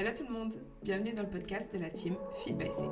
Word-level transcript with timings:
Hello 0.00 0.12
tout 0.16 0.24
le 0.24 0.32
monde, 0.32 0.54
bienvenue 0.82 1.12
dans 1.12 1.24
le 1.24 1.28
podcast 1.28 1.70
de 1.74 1.78
la 1.78 1.90
team 1.90 2.16
Feed 2.42 2.56
by 2.56 2.70
C. 2.70 2.84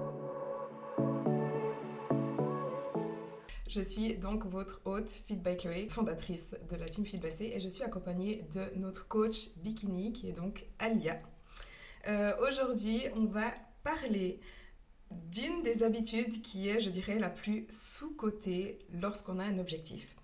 Je 3.66 3.80
suis 3.80 4.18
donc 4.18 4.44
votre 4.44 4.82
hôte 4.84 5.22
Feed 5.26 5.42
by 5.42 5.88
fondatrice 5.88 6.54
de 6.68 6.76
la 6.76 6.86
team 6.86 7.06
Feed 7.06 7.22
by 7.22 7.30
C 7.30 7.50
et 7.54 7.60
je 7.60 7.68
suis 7.70 7.82
accompagnée 7.82 8.44
de 8.52 8.78
notre 8.78 9.08
coach 9.08 9.48
bikini 9.56 10.12
qui 10.12 10.28
est 10.28 10.34
donc 10.34 10.66
Alia. 10.78 11.18
Euh, 12.08 12.34
aujourd'hui, 12.46 13.04
on 13.16 13.24
va 13.24 13.54
parler 13.84 14.38
d'une 15.10 15.62
des 15.62 15.84
habitudes 15.84 16.42
qui 16.42 16.68
est, 16.68 16.78
je 16.78 16.90
dirais, 16.90 17.18
la 17.18 17.30
plus 17.30 17.64
sous-cotée 17.70 18.80
lorsqu'on 19.00 19.38
a 19.38 19.44
un 19.44 19.58
objectif. 19.58 20.14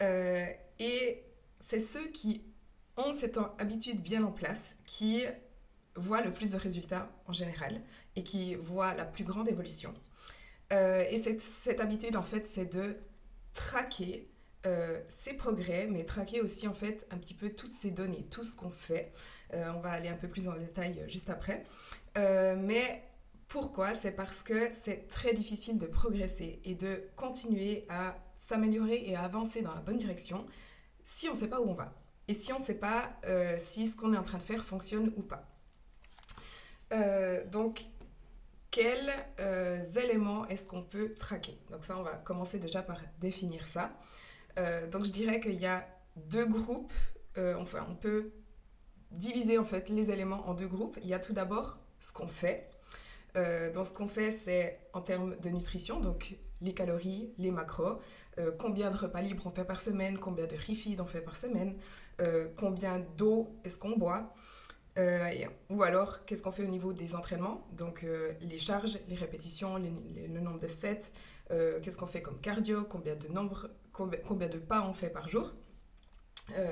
Euh, 0.00 0.46
et 0.78 1.24
c'est 1.60 1.80
ceux 1.80 2.06
qui 2.08 2.40
ont 2.96 3.12
cette 3.12 3.38
habitude 3.58 4.00
bien 4.00 4.22
en 4.24 4.32
place 4.32 4.76
qui 4.86 5.20
voient 5.96 6.22
le 6.22 6.32
plus 6.32 6.52
de 6.52 6.56
résultats 6.56 7.10
en 7.26 7.32
général 7.32 7.80
et 8.14 8.22
qui 8.22 8.54
voient 8.54 8.94
la 8.94 9.04
plus 9.04 9.24
grande 9.24 9.48
évolution. 9.48 9.94
Euh, 10.72 11.04
et 11.10 11.18
cette, 11.18 11.42
cette, 11.42 11.80
habitude, 11.80 12.16
en 12.16 12.22
fait, 12.22 12.46
c'est 12.46 12.66
de 12.66 12.96
traquer 13.52 14.28
euh, 14.66 15.00
ses 15.08 15.34
progrès, 15.34 15.86
mais 15.86 16.04
traquer 16.04 16.40
aussi, 16.40 16.66
en 16.66 16.74
fait, 16.74 17.06
un 17.10 17.18
petit 17.18 17.34
peu 17.34 17.50
toutes 17.50 17.72
ces 17.72 17.90
données, 17.90 18.26
tout 18.30 18.44
ce 18.44 18.56
qu'on 18.56 18.70
fait. 18.70 19.12
Euh, 19.54 19.70
on 19.76 19.80
va 19.80 19.90
aller 19.90 20.08
un 20.08 20.16
peu 20.16 20.28
plus 20.28 20.48
en 20.48 20.54
détail 20.54 21.04
juste 21.08 21.30
après. 21.30 21.64
mais 22.16 23.02
pourquoi? 23.48 23.94
C'est 23.94 24.10
parce 24.10 24.42
que 24.42 24.72
c'est 24.72 25.06
très 25.06 25.32
difficile 25.32 25.78
de 25.78 25.86
progresser 25.86 26.60
et 26.64 26.74
de 26.74 27.08
continuer 27.14 27.86
à 27.88 28.16
s'améliorer 28.36 29.08
et 29.08 29.14
à 29.14 29.22
avancer 29.22 29.62
dans 29.62 29.72
la 29.72 29.80
bonne 29.80 29.96
direction 29.96 30.46
si 31.04 31.28
on 31.28 31.32
ne 31.32 31.38
sait 31.38 31.48
pas 31.48 31.60
où 31.60 31.68
on 31.70 31.74
va 31.74 31.94
et 32.26 32.34
si 32.34 32.52
on 32.52 32.58
ne 32.58 32.64
sait 32.64 32.74
pas 32.74 33.20
si 33.60 33.86
ce 33.86 33.94
qu'on 33.94 34.12
est 34.14 34.18
en 34.18 34.24
train 34.24 34.38
de 34.38 34.42
faire 34.42 34.64
fonctionne 34.64 35.12
ou 35.16 35.22
pas. 35.22 35.55
Euh, 36.92 37.44
donc, 37.46 37.86
quels 38.70 39.10
euh, 39.40 39.82
éléments 39.84 40.46
est-ce 40.48 40.66
qu'on 40.66 40.82
peut 40.82 41.12
traquer? 41.14 41.58
Donc 41.70 41.84
ça, 41.84 41.98
on 41.98 42.02
va 42.02 42.14
commencer 42.14 42.58
déjà 42.58 42.82
par 42.82 43.00
définir 43.20 43.66
ça. 43.66 43.96
Euh, 44.58 44.86
donc 44.86 45.04
je 45.04 45.12
dirais 45.12 45.40
qu'il 45.40 45.60
y 45.60 45.66
a 45.66 45.86
deux 46.16 46.46
groupes. 46.46 46.92
enfin, 47.58 47.86
on 47.90 47.94
peut 47.94 48.32
diviser 49.10 49.58
en 49.58 49.64
fait 49.64 49.88
les 49.88 50.10
éléments 50.10 50.48
en 50.48 50.54
deux 50.54 50.68
groupes. 50.68 50.98
Il 51.02 51.08
y 51.08 51.14
a 51.14 51.18
tout 51.18 51.32
d'abord 51.32 51.78
ce 52.00 52.12
qu'on 52.12 52.28
fait. 52.28 52.70
donc 53.74 53.86
ce 53.86 53.92
qu'on 53.92 54.08
fait, 54.08 54.30
c'est 54.30 54.78
en 54.94 55.02
termes 55.02 55.36
de 55.40 55.50
nutrition, 55.50 56.00
donc 56.00 56.36
les 56.62 56.72
calories, 56.72 57.34
les 57.36 57.50
macros, 57.50 58.00
combien 58.58 58.90
de 58.90 58.96
repas 58.96 59.20
libres 59.20 59.42
on 59.46 59.50
fait 59.50 59.66
par 59.66 59.80
semaine, 59.80 60.18
combien 60.18 60.46
de 60.46 60.56
refeeds 60.56 60.98
on 61.00 61.06
fait 61.06 61.20
par 61.20 61.36
semaine, 61.36 61.76
combien 62.56 63.00
d'eau 63.18 63.54
est-ce 63.64 63.78
qu'on 63.78 63.96
boit. 63.98 64.32
Euh, 64.98 65.30
ou 65.68 65.82
alors, 65.82 66.24
qu'est-ce 66.24 66.42
qu'on 66.42 66.52
fait 66.52 66.62
au 66.62 66.68
niveau 66.68 66.92
des 66.92 67.14
entraînements? 67.14 67.66
Donc, 67.72 68.04
euh, 68.04 68.32
les 68.40 68.58
charges, 68.58 68.98
les 69.08 69.14
répétitions, 69.14 69.76
le 69.76 70.40
nombre 70.40 70.58
de 70.58 70.68
sets, 70.68 71.12
euh, 71.50 71.80
qu'est-ce 71.80 71.98
qu'on 71.98 72.06
fait 72.06 72.22
comme 72.22 72.40
cardio, 72.40 72.84
combien 72.84 73.14
de, 73.14 73.28
nombre, 73.28 73.68
combien, 73.92 74.48
de 74.48 74.58
pas 74.58 74.86
on 74.86 74.92
fait 74.92 75.10
par 75.10 75.28
jour? 75.28 75.52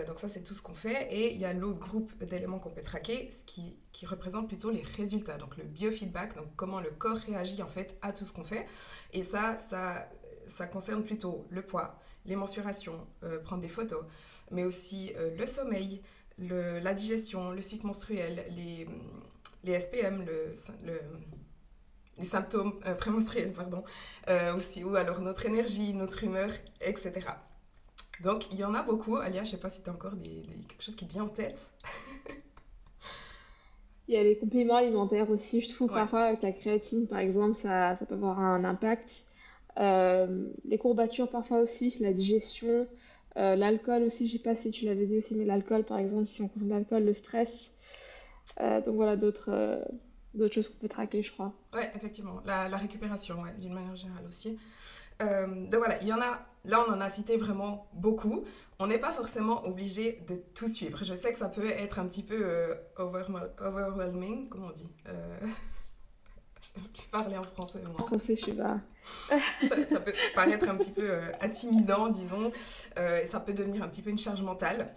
donc 0.06 0.20
ça, 0.20 0.28
c'est 0.28 0.44
tout 0.44 0.54
ce 0.54 0.62
qu'on 0.62 0.74
fait. 0.74 1.08
Et 1.12 1.34
il 1.34 1.40
y 1.40 1.44
a 1.44 1.52
l'autre 1.52 1.80
groupe 1.80 2.22
d'éléments 2.22 2.60
qu'on 2.60 2.70
peut 2.70 2.80
traquer, 2.80 3.28
ce 3.28 3.44
qui, 3.44 3.76
qui, 3.90 4.06
représente 4.06 4.46
plutôt 4.46 4.70
les 4.70 4.82
résultats. 4.96 5.36
Donc, 5.36 5.56
le 5.56 5.64
biofeedback, 5.64 6.36
donc 6.36 6.46
comment 6.54 6.78
le 6.78 6.90
corps 6.90 7.16
réagit 7.16 7.60
en 7.60 7.66
fait 7.66 7.98
à 8.00 8.12
tout 8.12 8.24
ce 8.24 8.32
qu'on 8.32 8.44
fait. 8.44 8.66
Et 9.12 9.24
ça, 9.24 9.58
ça, 9.58 10.08
ça 10.46 10.68
concerne 10.68 11.02
plutôt 11.02 11.44
le 11.50 11.62
poids, 11.62 11.98
les 12.24 12.36
mensurations, 12.36 13.04
prendre 13.42 13.62
des 13.62 13.68
photos, 13.68 14.04
mais 14.52 14.62
aussi 14.62 15.12
le 15.36 15.44
sommeil, 15.44 16.02
la 16.38 16.94
digestion, 16.94 17.50
le 17.50 17.60
cycle 17.60 17.86
menstruel, 17.86 18.44
les, 18.50 18.86
les 19.62 19.78
SPM, 19.78 20.24
le, 20.24 20.52
les 22.18 22.24
symptômes 22.24 22.74
euh, 22.86 22.94
prémenstruels, 22.94 23.52
pardon, 23.52 23.82
euh, 24.28 24.54
aussi, 24.54 24.84
ou 24.84 24.94
alors 24.96 25.20
notre 25.20 25.46
énergie, 25.46 25.94
notre 25.94 26.24
humeur, 26.24 26.50
etc. 26.80 27.12
Donc, 28.22 28.52
il 28.52 28.58
y 28.58 28.64
en 28.64 28.74
a 28.74 28.82
beaucoup. 28.82 29.16
Alia, 29.16 29.42
je 29.42 29.48
ne 29.48 29.50
sais 29.52 29.60
pas 29.60 29.68
si 29.68 29.82
tu 29.82 29.90
as 29.90 29.92
encore 29.92 30.14
des, 30.14 30.42
quelque 30.68 30.82
chose 30.82 30.94
qui 30.94 31.06
te 31.06 31.12
vient 31.12 31.24
en 31.24 31.28
tête. 31.28 31.74
il 34.08 34.14
y 34.14 34.16
a 34.16 34.22
les 34.22 34.38
compléments 34.38 34.76
alimentaires 34.76 35.28
aussi. 35.30 35.60
Je 35.60 35.72
trouve 35.72 35.90
parfois 35.90 36.24
avec 36.24 36.42
la 36.42 36.52
créatine, 36.52 37.06
par 37.06 37.18
exemple, 37.18 37.56
ça, 37.56 37.96
ça 37.96 38.06
peut 38.06 38.14
avoir 38.14 38.38
un 38.38 38.64
impact. 38.64 39.26
Euh, 39.78 40.46
les 40.64 40.78
courbatures 40.78 41.28
parfois 41.28 41.60
aussi, 41.60 41.96
la 41.98 42.12
digestion, 42.12 42.86
euh, 43.36 43.56
l'alcool 43.56 44.04
aussi, 44.04 44.28
je 44.28 44.32
sais 44.32 44.38
pas 44.38 44.56
si 44.56 44.70
tu 44.70 44.84
l'avais 44.84 45.06
dit 45.06 45.18
aussi, 45.18 45.34
mais 45.34 45.44
l'alcool, 45.44 45.84
par 45.84 45.98
exemple, 45.98 46.28
si 46.28 46.42
on 46.42 46.48
consomme 46.48 46.68
de 46.68 46.74
l'alcool, 46.74 47.04
le 47.04 47.14
stress. 47.14 47.70
Euh, 48.60 48.80
donc 48.80 48.94
voilà, 48.94 49.16
d'autres 49.16 49.50
euh, 49.50 49.82
d'autres 50.34 50.54
choses 50.54 50.68
qu'on 50.68 50.78
peut 50.78 50.88
traquer, 50.88 51.22
je 51.22 51.32
crois. 51.32 51.52
Ouais, 51.74 51.90
effectivement. 51.94 52.40
La, 52.44 52.76
récupération, 52.76 53.38
d'une 53.58 53.72
manière 53.72 53.96
générale 53.96 54.24
aussi. 54.28 54.58
donc 55.20 55.74
voilà, 55.74 56.00
il 56.02 56.08
y 56.08 56.12
en 56.12 56.20
a, 56.20 56.44
là 56.64 56.84
on 56.86 56.92
en 56.92 57.00
a 57.00 57.08
cité 57.08 57.36
vraiment 57.36 57.88
beaucoup. 57.92 58.44
On 58.78 58.88
n'est 58.88 58.98
pas 58.98 59.12
forcément 59.12 59.64
obligé 59.64 60.20
de 60.28 60.36
tout 60.54 60.66
suivre. 60.66 61.04
Je 61.04 61.14
sais 61.14 61.32
que 61.32 61.38
ça 61.38 61.48
peut 61.48 61.66
être 61.66 62.00
un 62.00 62.06
petit 62.06 62.24
peu 62.24 62.76
overwhelming, 62.96 64.48
comment 64.48 64.66
on 64.66 64.72
dit 64.72 64.90
je 66.76 67.02
parler 67.10 67.36
en 67.36 67.42
français. 67.42 67.80
Moi. 67.82 67.94
En 68.00 68.06
français, 68.06 68.36
je 68.36 68.44
sais 68.44 68.52
pas. 68.52 68.80
ça, 69.90 70.00
peut 70.00 70.14
paraître 70.34 70.68
un 70.68 70.76
petit 70.76 70.90
peu 70.90 71.10
euh, 71.10 71.20
intimidant, 71.40 72.08
disons, 72.08 72.52
euh, 72.98 73.22
et 73.22 73.26
ça 73.26 73.40
peut 73.40 73.52
devenir 73.52 73.82
un 73.82 73.88
petit 73.88 74.02
peu 74.02 74.10
une 74.10 74.18
charge 74.18 74.42
mentale. 74.42 74.94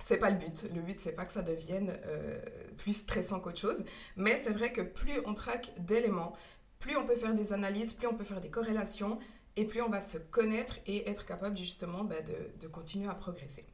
C'est 0.00 0.18
pas 0.18 0.30
le 0.30 0.36
but. 0.36 0.68
Le 0.74 0.80
but, 0.80 1.00
c'est 1.00 1.12
pas 1.12 1.24
que 1.24 1.32
ça 1.32 1.42
devienne 1.42 1.98
euh, 2.06 2.40
plus 2.76 2.94
stressant 2.94 3.40
qu'autre 3.40 3.58
chose. 3.58 3.84
Mais 4.16 4.36
c'est 4.36 4.52
vrai 4.52 4.72
que 4.72 4.80
plus 4.80 5.20
on 5.26 5.34
traque 5.34 5.72
d'éléments, 5.78 6.34
plus 6.78 6.96
on 6.96 7.04
peut 7.04 7.16
faire 7.16 7.34
des 7.34 7.52
analyses, 7.52 7.92
plus 7.92 8.06
on 8.06 8.14
peut 8.14 8.24
faire 8.24 8.40
des 8.40 8.50
corrélations, 8.50 9.18
et 9.56 9.64
plus 9.64 9.82
on 9.82 9.88
va 9.88 10.00
se 10.00 10.18
connaître 10.18 10.78
et 10.86 11.10
être 11.10 11.26
capable 11.26 11.56
justement 11.56 12.04
bah, 12.04 12.20
de, 12.20 12.34
de, 12.60 12.68
continuer 12.68 13.08
à 13.08 13.14
progresser. 13.14 13.66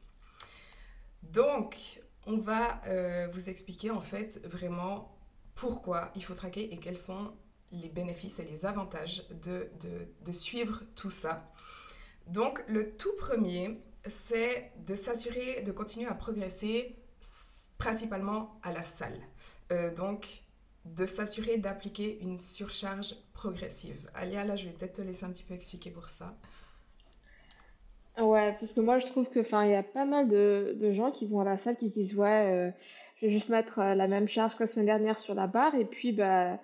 Donc, 1.21 2.01
on 2.25 2.37
va 2.37 2.81
vous 3.31 3.51
expliquer 3.51 3.91
en 3.91 4.01
fait 4.01 4.41
vraiment 4.45 5.14
pourquoi 5.55 6.11
il 6.15 6.23
faut 6.23 6.35
traquer 6.35 6.73
et 6.73 6.77
quels 6.77 6.97
sont 6.97 7.31
les 7.71 7.89
bénéfices 7.89 8.39
et 8.39 8.45
les 8.45 8.65
avantages 8.65 9.23
de, 9.43 9.69
de, 10.23 10.31
suivre 10.31 10.83
tout 10.95 11.09
ça. 11.09 11.49
Donc 12.27 12.63
le 12.67 12.95
tout 12.95 13.13
premier, 13.17 13.79
c'est 14.05 14.71
de 14.85 14.95
s'assurer 14.95 15.61
de 15.61 15.71
continuer 15.71 16.07
à 16.07 16.13
progresser 16.13 16.95
principalement 17.77 18.59
à 18.63 18.71
la 18.71 18.83
salle. 18.83 19.19
Euh, 19.71 19.93
donc 19.93 20.43
de 20.85 21.05
s'assurer 21.05 21.57
d'appliquer 21.57 22.19
une 22.21 22.37
surcharge 22.37 23.15
progressive. 23.33 24.07
Alia, 24.13 24.43
là, 24.45 24.55
je 24.55 24.67
vais 24.67 24.73
peut-être 24.73 24.97
te 24.97 25.01
laisser 25.01 25.25
un 25.25 25.31
petit 25.31 25.43
peu 25.43 25.55
expliquer 25.55 25.89
pour 25.89 26.09
ça. 26.09 26.37
Ouais, 28.17 28.55
parce 28.59 28.71
que 28.71 28.79
moi, 28.79 28.99
je 28.99 29.07
trouve 29.07 29.27
que, 29.29 29.39
enfin, 29.39 29.65
il 29.65 29.71
y 29.71 29.75
a 29.75 29.83
pas 29.83 30.05
mal 30.05 30.29
de, 30.29 30.77
de, 30.79 30.91
gens 30.93 31.11
qui 31.11 31.27
vont 31.27 31.41
à 31.41 31.43
la 31.43 31.57
salle 31.57 31.75
qui 31.75 31.89
disent, 31.89 32.15
ouais, 32.15 32.51
euh, 32.53 32.71
je 33.15 33.25
vais 33.25 33.31
juste 33.31 33.49
mettre 33.49 33.79
euh, 33.79 33.95
la 33.95 34.07
même 34.07 34.27
charge 34.27 34.55
que 34.55 34.63
la 34.63 34.67
semaine 34.67 34.85
dernière 34.85 35.19
sur 35.19 35.35
la 35.35 35.47
barre, 35.47 35.75
et 35.75 35.85
puis, 35.85 36.11
bah, 36.11 36.59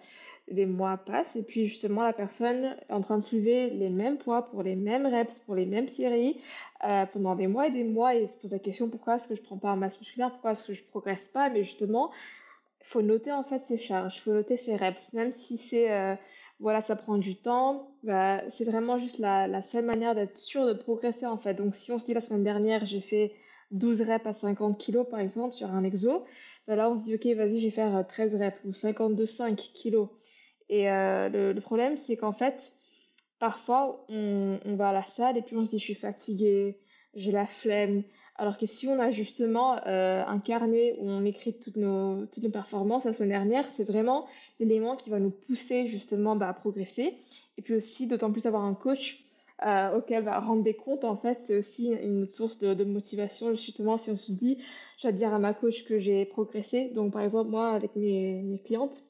les 0.48 0.66
mois 0.66 0.98
passent, 0.98 1.36
et 1.36 1.44
puis 1.44 1.68
justement, 1.68 2.04
la 2.04 2.14
personne 2.14 2.76
est 2.90 2.94
en 2.94 3.02
train 3.02 3.18
de 3.18 3.24
soulever 3.24 3.70
les 3.70 3.90
mêmes 3.90 4.18
poids 4.18 4.46
pour 4.46 4.64
les 4.64 4.76
mêmes 4.76 5.06
reps, 5.06 5.40
pour 5.40 5.56
les 5.56 5.66
mêmes 5.66 5.88
séries, 5.88 6.42
euh, 6.84 7.06
pendant 7.06 7.36
des 7.36 7.48
mois 7.48 7.68
et 7.68 7.72
des 7.72 7.84
mois, 7.84 8.16
et 8.16 8.28
se 8.28 8.38
pose 8.38 8.52
la 8.52 8.60
question, 8.60 8.90
pourquoi 8.90 9.16
est-ce 9.16 9.28
que 9.28 9.36
je 9.36 9.42
prends 9.42 9.58
pas 9.58 9.72
en 9.72 9.78
masse 9.78 10.00
musculaire, 10.00 10.32
pourquoi 10.32 10.52
est-ce 10.52 10.68
que 10.68 10.74
je 10.74 10.84
progresse 10.84 11.28
pas, 11.28 11.50
mais 11.50 11.64
justement, 11.64 12.12
faut 12.84 13.02
noter 13.02 13.32
en 13.32 13.44
fait 13.44 13.64
ces 13.64 13.78
charges, 13.78 14.22
faut 14.22 14.34
noter 14.34 14.58
ces 14.58 14.76
reps, 14.76 15.14
même 15.14 15.32
si 15.32 15.58
c'est 15.58 16.18
voilà, 16.62 16.80
ça 16.82 16.96
prend 16.96 17.18
du 17.18 17.36
temps. 17.36 17.92
Bah, 18.04 18.42
c'est 18.50 18.66
vraiment 18.66 19.00
juste 19.00 19.18
la, 19.18 19.48
la 19.48 19.64
seule 19.64 19.84
manière 19.84 20.14
d'être 20.16 20.38
sûr 20.38 20.66
de 20.66 20.74
progresser 20.74 21.26
en 21.26 21.38
fait. 21.38 21.56
Donc 21.56 21.76
si 21.76 21.92
on 21.92 22.00
se 22.00 22.06
dit 22.06 22.14
la 22.14 22.22
semaine 22.22 22.44
dernière, 22.44 22.86
j'ai 22.86 23.02
fait 23.02 23.34
12 23.72 24.02
reps 24.02 24.26
à 24.26 24.34
50 24.34 24.84
kg 24.84 25.04
par 25.04 25.20
exemple 25.20 25.56
sur 25.56 25.70
un 25.72 25.84
exo, 25.84 26.26
bah, 26.68 26.76
là 26.76 26.90
on 26.90 26.98
se 26.98 27.06
dit 27.06 27.16
ok 27.16 27.26
vas-y 27.38 27.60
je 27.60 27.66
vais 27.66 27.72
faire 27.72 28.06
13 28.08 28.36
reps 28.36 28.58
ou 28.66 28.72
52,5 28.72 29.56
kg. 29.74 30.10
Et 30.70 30.90
euh, 30.90 31.54
le, 31.54 31.60
problème 31.62 31.98
c'est 31.98 32.18
qu'en 32.18 32.34
fait 32.34 32.74
parfois 33.40 34.06
on, 34.10 34.60
va 34.66 34.90
à 34.90 34.94
la 34.94 35.04
salle 35.04 35.38
et 35.38 35.42
puis 35.42 35.56
on 35.56 35.66
se 35.66 35.72
dit 35.72 35.80
je 35.80 35.84
suis 35.84 35.96
fatiguée, 35.96 36.80
j'ai 37.14 37.32
la 37.32 37.48
flemme. 37.48 38.04
Alors 38.36 38.58
que 38.58 38.66
si 38.66 38.88
on 38.88 39.00
a 39.00 39.12
justement 39.12 39.80
euh, 39.86 40.24
un 40.26 40.40
carnet 40.40 40.96
où 41.00 41.10
on 41.10 41.26
écrit 41.26 41.54
toutes 41.60 41.76
nos, 41.76 42.26
toutes 42.28 42.44
nos 42.44 42.50
performances 42.50 43.06
la 43.06 43.14
semaine 43.14 43.30
dernière, 43.30 43.68
c'est 43.70 43.84
vraiment 43.84 44.26
l'élément 44.60 44.96
qui 44.96 45.10
va 45.10 45.20
nous 45.20 45.30
pousser 45.30 45.88
justement 45.88 46.36
bah, 46.36 46.50
à 46.50 46.54
progresser. 46.54 47.18
Et 47.58 47.62
puis 47.62 47.76
aussi, 47.76 48.08
d'autant 48.08 48.32
plus 48.32 48.48
avoir 48.48 48.64
un 48.64 48.74
coach 48.74 49.24
euh, 49.66 49.98
auquel 49.98 50.28
rendre 50.28 50.64
des 50.64 50.74
comptes, 50.74 51.04
en 51.04 51.18
fait, 51.18 51.40
c'est 51.46 51.58
aussi 51.58 51.90
une 51.90 52.28
source 52.28 52.58
de, 52.60 52.84
motivation. 52.84 53.54
Justement, 53.54 53.98
si 53.98 54.12
on 54.12 54.18
se 54.18 54.32
dit, 54.32 54.58
je 54.98 55.08
vais 55.08 55.14
dire 55.14 55.34
à 55.34 55.40
ma 55.40 55.54
coach 55.54 55.86
que 55.86 56.00
j'ai 56.00 56.26
progressé. 56.26 56.90
Donc, 56.96 57.14
par 57.14 57.22
exemple, 57.22 57.50
moi, 57.50 57.72
avec 57.72 57.96
mes, 57.96 58.42
mes 58.42 58.60
clientes, 58.60 59.04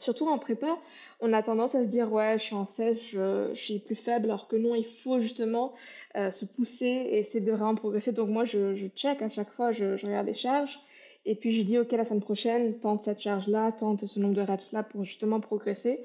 Surtout 0.00 0.26
en 0.28 0.38
prépa, 0.38 0.78
on 1.20 1.34
a 1.34 1.42
tendance 1.42 1.74
à 1.74 1.82
se 1.82 1.88
dire 1.88 2.10
ouais, 2.10 2.38
je 2.38 2.44
suis 2.44 2.54
en 2.54 2.64
sèche, 2.64 3.10
je, 3.10 3.52
suis 3.54 3.80
plus 3.80 3.94
faible, 3.94 4.30
alors 4.30 4.48
que 4.48 4.56
non, 4.56 4.74
il 4.74 4.86
faut 4.86 5.20
justement 5.20 5.74
euh, 6.16 6.30
se 6.32 6.46
pousser 6.46 6.86
et 6.86 7.18
essayer 7.18 7.40
de 7.40 7.52
vraiment 7.52 7.74
progresser. 7.74 8.10
Donc 8.10 8.30
moi, 8.30 8.46
je, 8.46 8.88
check 8.96 9.20
à 9.20 9.28
chaque 9.28 9.50
fois, 9.50 9.72
je, 9.72 10.02
regarde 10.02 10.26
les 10.26 10.34
charges 10.34 10.80
Et 11.26 11.34
puis 11.34 11.52
je 11.52 11.62
dis, 11.62 11.78
OK, 11.78 11.92
la 11.92 12.06
semaine 12.06 12.22
prochaine, 12.22 12.78
tente 12.78 13.02
cette 13.02 13.20
charge-là, 13.20 13.72
tente 13.72 14.06
ce 14.06 14.18
nombre 14.18 14.34
de 14.34 14.40
reps-là 14.40 14.84
pour 14.84 15.04
justement 15.04 15.38
progresser. 15.38 16.02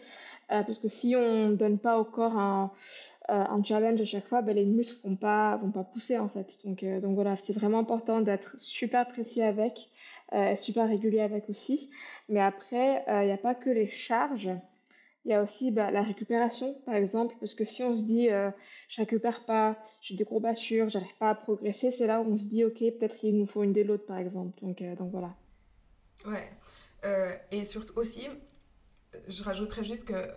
Euh, 0.51 0.61
parce 0.61 0.77
que 0.77 0.89
si 0.89 1.15
on 1.15 1.49
ne 1.49 1.55
donne 1.55 1.79
pas 1.79 1.97
au 1.97 2.03
corps 2.03 2.37
un, 2.37 2.71
un 3.27 3.63
challenge 3.63 4.01
à 4.01 4.05
chaque 4.05 4.27
fois, 4.27 4.41
ben, 4.41 4.55
les 4.55 4.65
muscles 4.65 5.07
vont 5.07 5.15
pas, 5.15 5.57
vont 5.57 5.71
pas 5.71 5.83
pousser 5.83 6.17
en 6.17 6.29
fait. 6.29 6.57
Donc, 6.63 6.83
euh, 6.83 6.99
donc 6.99 7.15
voilà, 7.15 7.35
c'est 7.45 7.53
vraiment 7.53 7.79
important 7.79 8.21
d'être 8.21 8.55
super 8.59 9.07
précis 9.07 9.41
avec, 9.41 9.89
super 10.57 10.87
régulier 10.87 11.21
avec 11.21 11.49
aussi. 11.49 11.91
Mais 12.29 12.41
après, 12.41 13.03
il 13.07 13.27
n'y 13.27 13.31
a 13.31 13.37
pas 13.37 13.55
que 13.55 13.69
les 13.69 13.87
charges. 13.87 14.51
Il 15.25 15.31
y 15.31 15.33
a 15.33 15.41
aussi 15.41 15.71
bah, 15.71 15.89
la 15.89 16.03
récupération, 16.03 16.75
par 16.85 16.93
exemple, 16.93 17.35
parce 17.39 17.55
que 17.55 17.65
si 17.65 17.81
on 17.83 17.95
se 17.95 18.03
dit 18.03 18.29
euh, 18.29 18.51
je 18.89 19.01
récupère 19.01 19.43
pas, 19.45 19.75
j'ai 20.01 20.15
des 20.15 20.23
courbatures, 20.23 20.87
j'arrive 20.89 21.17
pas 21.19 21.31
à 21.31 21.35
progresser, 21.35 21.91
c'est 21.91 22.05
là 22.05 22.21
où 22.21 22.31
on 22.31 22.37
se 22.37 22.45
dit 22.45 22.63
ok, 22.63 22.77
peut-être 22.77 23.15
qu'il 23.15 23.35
nous 23.35 23.47
faut 23.47 23.63
une 23.63 23.73
déload, 23.73 24.01
par 24.01 24.19
exemple. 24.19 24.53
Donc, 24.61 24.83
euh, 24.83 24.95
donc 24.95 25.09
voilà. 25.11 25.33
Ouais. 26.27 26.47
Euh, 27.05 27.33
et 27.51 27.65
surtout 27.65 27.97
aussi, 27.97 28.27
je 29.27 29.43
rajouterais 29.43 29.83
juste 29.83 30.07
que 30.07 30.27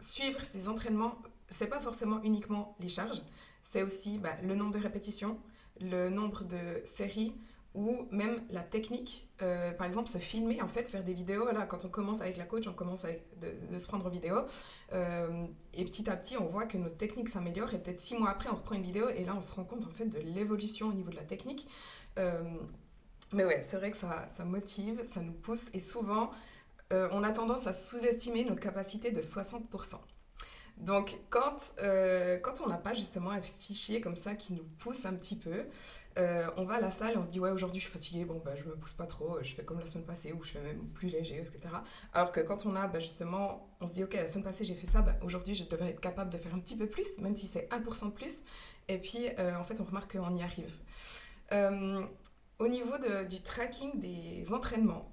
suivre 0.00 0.40
ces 0.40 0.66
entraînements, 0.66 1.16
c'est 1.52 1.66
pas 1.66 1.80
forcément 1.80 2.20
uniquement 2.22 2.74
les 2.80 2.88
charges, 2.88 3.22
c'est 3.62 3.82
aussi 3.82 4.18
bah, 4.18 4.36
le 4.42 4.54
nombre 4.54 4.72
de 4.72 4.78
répétitions, 4.78 5.38
le 5.80 6.08
nombre 6.10 6.44
de 6.44 6.82
séries, 6.84 7.34
ou 7.74 8.06
même 8.10 8.36
la 8.50 8.62
technique, 8.62 9.28
euh, 9.40 9.72
par 9.72 9.86
exemple 9.86 10.08
se 10.08 10.18
filmer, 10.18 10.60
en 10.60 10.68
fait, 10.68 10.88
faire 10.88 11.04
des 11.04 11.14
vidéos. 11.14 11.50
Là, 11.50 11.64
quand 11.64 11.84
on 11.86 11.88
commence 11.88 12.20
avec 12.20 12.36
la 12.36 12.44
coach, 12.44 12.66
on 12.66 12.74
commence 12.74 13.04
de, 13.40 13.78
se 13.78 13.86
prendre 13.86 14.04
en 14.04 14.10
vidéo. 14.10 14.36
Euh, 14.92 15.46
et 15.72 15.84
petit 15.84 16.10
à 16.10 16.16
petit, 16.16 16.36
on 16.36 16.44
voit 16.44 16.66
que 16.66 16.76
notre 16.76 16.98
technique 16.98 17.30
s'améliore. 17.30 17.72
Et 17.72 17.78
peut-être 17.78 18.00
six 18.00 18.14
mois 18.14 18.30
après, 18.30 18.50
on 18.50 18.56
reprend 18.56 18.74
une 18.74 18.82
vidéo 18.82 19.08
et 19.08 19.24
là, 19.24 19.34
on 19.34 19.40
se 19.40 19.54
rend 19.54 19.64
compte 19.64 19.86
en 19.86 19.90
fait 19.90 20.04
de 20.06 20.18
l'évolution 20.18 20.88
au 20.88 20.92
niveau 20.92 21.10
de 21.10 21.16
la 21.16 21.24
technique. 21.24 21.66
Euh, 22.18 22.42
mais 23.32 23.46
ouais, 23.46 23.62
c'est 23.62 23.78
vrai 23.78 23.90
que 23.90 23.96
ça, 23.96 24.28
motive, 24.44 25.02
ça 25.04 25.22
nous 25.22 25.32
pousse. 25.32 25.70
Et 25.72 25.78
souvent, 25.78 26.30
on 26.90 27.24
a 27.24 27.30
tendance 27.30 27.66
à 27.66 27.72
sous-estimer 27.72 28.44
nos 28.44 28.54
capacités 28.54 29.12
de 29.12 29.22
60%. 29.22 29.94
Donc, 30.78 31.18
quand, 31.30 31.74
quand 32.42 32.60
on 32.64 32.68
n'a 32.68 32.76
pas 32.76 32.94
justement 32.94 33.30
un 33.30 33.40
fichier 33.40 34.00
comme 34.00 34.16
ça 34.16 34.34
qui 34.34 34.52
nous 34.52 34.64
pousse 34.78 35.04
un 35.06 35.14
petit 35.14 35.36
peu, 35.36 35.66
euh, 36.18 36.46
on 36.58 36.64
va 36.64 36.74
à 36.74 36.80
la 36.80 36.90
salle 36.90 37.14
et 37.14 37.16
on 37.16 37.22
se 37.22 37.30
dit 37.30 37.40
ouais 37.40 37.50
aujourd'hui 37.50 37.80
je 37.80 37.84
suis 37.84 37.92
fatiguée, 37.92 38.26
bon 38.26 38.40
bah 38.44 38.54
je 38.54 38.64
me 38.64 38.76
pousse 38.76 38.92
pas 38.92 39.06
trop, 39.06 39.42
je 39.42 39.54
fais 39.54 39.64
comme 39.64 39.80
la 39.80 39.86
semaine 39.86 40.04
passée 40.04 40.32
ou 40.32 40.42
je 40.42 40.50
fais 40.50 40.60
même 40.60 40.86
plus 40.90 41.08
léger, 41.08 41.38
etc. 41.38 41.60
Alors 42.12 42.32
que 42.32 42.40
quand 42.40 42.66
on 42.66 42.76
a 42.76 42.86
bah, 42.86 42.98
justement, 42.98 43.70
on 43.80 43.86
se 43.86 43.94
dit 43.94 44.04
ok 44.04 44.14
la 44.14 44.26
semaine 44.26 44.44
passée 44.44 44.64
j'ai 44.64 44.74
fait 44.74 44.86
ça, 44.86 45.00
bah, 45.00 45.16
aujourd'hui 45.22 45.54
je 45.54 45.64
devrais 45.64 45.90
être 45.90 46.00
capable 46.00 46.30
de 46.30 46.36
faire 46.36 46.54
un 46.54 46.58
petit 46.58 46.76
peu 46.76 46.86
plus, 46.86 47.18
même 47.18 47.34
si 47.34 47.46
c'est 47.46 47.66
1% 47.70 48.06
de 48.06 48.10
plus. 48.10 48.42
Et 48.88 48.98
puis 48.98 49.28
euh, 49.38 49.56
en 49.56 49.64
fait 49.64 49.80
on 49.80 49.84
remarque 49.84 50.18
qu'on 50.18 50.36
y 50.36 50.42
arrive. 50.42 50.74
Euh, 51.52 52.04
au 52.58 52.68
niveau 52.68 52.94
du 53.28 53.40
tracking 53.40 53.98
des 53.98 54.52
entraînements, 54.52 55.10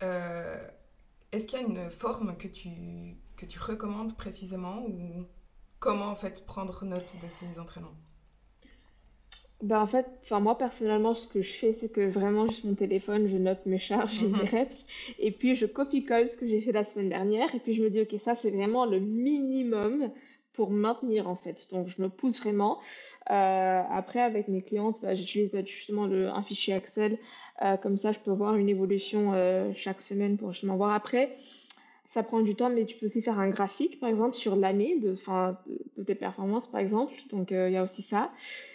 est-ce 0.00 1.46
qu'il 1.46 1.60
y 1.60 1.62
a 1.62 1.66
une 1.66 1.90
forme 1.90 2.36
que 2.36 2.48
tu, 2.48 2.68
que 3.42 3.46
tu 3.46 3.58
recommandes 3.58 4.16
précisément 4.16 4.84
ou 4.86 5.26
comment 5.80 6.06
en 6.06 6.14
fait 6.14 6.46
prendre 6.46 6.84
note 6.84 7.16
de 7.20 7.26
ces 7.26 7.58
entraînements? 7.58 7.96
Bah 9.62 9.80
en 9.80 9.86
fait, 9.86 10.06
enfin 10.22 10.38
moi 10.38 10.56
personnellement, 10.56 11.12
ce 11.14 11.26
que 11.26 11.42
je 11.42 11.52
fais, 11.52 11.72
c'est 11.72 11.88
que 11.88 12.08
vraiment 12.08 12.46
juste 12.46 12.64
mon 12.64 12.74
téléphone, 12.74 13.26
je 13.26 13.36
note 13.36 13.66
mes 13.66 13.78
charges 13.78 14.22
et 14.22 14.28
mes 14.28 14.42
mhm. 14.42 14.48
reps, 14.48 14.86
et 15.18 15.32
puis 15.32 15.56
je 15.56 15.66
copie-colle 15.66 16.28
ce 16.28 16.36
que 16.36 16.46
j'ai 16.46 16.60
fait 16.60 16.72
la 16.72 16.84
semaine 16.84 17.08
dernière, 17.08 17.52
et 17.54 17.58
puis 17.58 17.72
je 17.72 17.82
me 17.82 17.90
dis 17.90 18.00
ok 18.00 18.14
ça 18.20 18.36
c'est 18.36 18.50
vraiment 18.50 18.86
le 18.86 19.00
minimum 19.00 20.10
pour 20.52 20.70
maintenir 20.70 21.28
en 21.28 21.36
fait. 21.36 21.66
Donc 21.70 21.88
je 21.88 22.00
me 22.02 22.08
pousse 22.08 22.40
vraiment. 22.40 22.78
Euh, 23.30 23.82
après 23.90 24.20
avec 24.20 24.48
mes 24.48 24.62
clientes, 24.62 25.00
bah, 25.02 25.14
j'utilise 25.14 25.50
bah, 25.50 25.64
justement 25.64 26.06
le, 26.06 26.28
un 26.28 26.42
fichier 26.42 26.74
Excel, 26.74 27.18
euh, 27.62 27.76
comme 27.76 27.98
ça 27.98 28.12
je 28.12 28.18
peux 28.20 28.32
voir 28.32 28.54
une 28.56 28.68
évolution 28.68 29.32
euh, 29.34 29.72
chaque 29.74 30.00
semaine 30.00 30.36
pour 30.36 30.52
justement 30.52 30.76
voir 30.76 30.92
après 30.92 31.36
ça 32.12 32.22
prend 32.22 32.40
du 32.40 32.54
temps, 32.54 32.68
mais 32.68 32.84
tu 32.84 32.98
peux 32.98 33.06
aussi 33.06 33.22
faire 33.22 33.38
un 33.38 33.48
graphique, 33.48 33.98
par 33.98 34.10
exemple, 34.10 34.36
sur 34.36 34.54
l'année 34.54 34.98
de, 34.98 35.14
de, 35.96 36.02
tes 36.02 36.14
performances, 36.14 36.66
par 36.70 36.82
exemple. 36.82 37.14
Donc, 37.30 37.52
euh, 37.52 37.70
il 37.70 37.72
y 37.72 37.76
a 37.78 37.82
aussi 37.82 38.02
ça. 38.02 38.30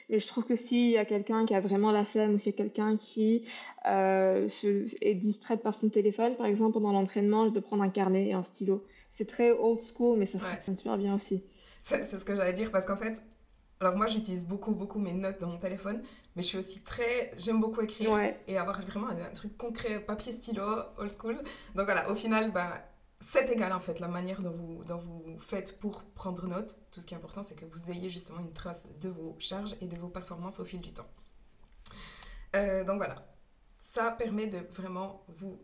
Et 0.10 0.20
je 0.20 0.26
trouve 0.26 0.44
que 0.44 0.56
s'il 0.56 0.90
y 0.90 0.98
a 0.98 1.06
quelqu'un 1.06 1.46
qui 1.46 1.54
a 1.54 1.60
vraiment 1.60 1.92
la 1.92 2.04
flemme 2.04 2.34
ou 2.34 2.40
s'il 2.40 2.54
y 2.54 2.56
a 2.56 2.58
quelqu'un 2.58 2.98
qui 2.98 3.44
euh, 3.86 4.50
se, 4.50 4.88
est 5.02 5.14
distrait 5.14 5.58
par 5.58 5.76
son 5.76 5.90
téléphone, 5.90 6.36
par 6.36 6.48
exemple, 6.48 6.74
pendant 6.74 6.92
l'entraînement, 6.92 7.46
de 7.46 7.60
prendre 7.60 7.84
un 7.84 7.90
carnet 7.90 8.30
et 8.30 8.34
un 8.34 8.44
stylo. 8.44 8.84
C'est 9.12 9.28
très 9.28 9.52
old 9.52 9.82
school, 9.82 10.18
mais 10.18 10.26
ça 10.26 10.40
fonctionne 10.40 10.76
super 10.76 10.98
bien 10.98 11.14
aussi. 11.14 11.44
C'est 11.84 12.18
ce 12.18 12.26
que 12.26 12.34
j'allais 12.34 12.54
dire, 12.54 12.72
parce 12.72 12.88
qu'en 12.88 12.98
fait, 12.98 13.22
alors 13.80 13.96
moi, 13.96 14.08
j'utilise 14.08 14.48
beaucoup, 14.48 14.74
beaucoup 14.74 14.98
mes 14.98 15.14
notes 15.14 15.40
dans 15.40 15.48
mon 15.48 15.60
téléphone, 15.60 16.02
mais 16.36 16.42
je 16.42 16.48
suis 16.48 16.58
aussi 16.58 16.82
très... 16.82 17.30
J'aime 17.38 17.60
beaucoup 17.60 17.82
écrire 17.82 18.10
et 18.48 18.58
avoir 18.58 18.82
vraiment 18.82 19.10
un, 19.10 19.34
truc 19.36 19.56
concret, 19.58 20.00
papier, 20.00 20.32
stylo, 20.32 20.64
old 20.98 21.12
school. 21.12 21.36
Donc 21.76 21.86
voilà, 21.86 22.10
au 22.10 22.16
final, 22.16 22.52
bah 22.52 22.82
c'est 23.20 23.50
égal 23.50 23.74
en 23.74 23.80
fait 23.80 24.00
la 24.00 24.08
manière 24.08 24.42
dont 24.42 24.52
vous, 24.52 25.38
faites 25.40 25.80
pour 25.80 26.04
prendre 26.04 26.46
note. 26.48 26.78
Tout 26.92 27.02
ce 27.02 27.06
qui 27.06 27.14
est 27.14 27.18
important, 27.18 27.44
c'est 27.44 27.56
que 27.56 27.66
vous 27.66 27.90
ayez 27.92 28.10
justement 28.10 28.40
une 28.40 28.52
trace 28.52 28.88
de 29.00 29.10
vos 29.10 29.36
charges 29.40 29.76
et 29.82 29.88
de 29.88 29.98
vos 29.98 30.10
performances 30.10 30.60
au 30.60 30.66
fil 30.66 30.82
du 30.82 30.94
temps. 30.94 31.08
Euh, 32.56 32.84
donc 32.84 32.98
voilà, 32.98 33.28
ça 33.80 34.12
permet 34.12 34.48
de 34.48 34.60
vraiment 34.72 35.24
vous 35.28 35.60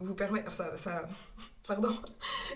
vous 0.00 0.16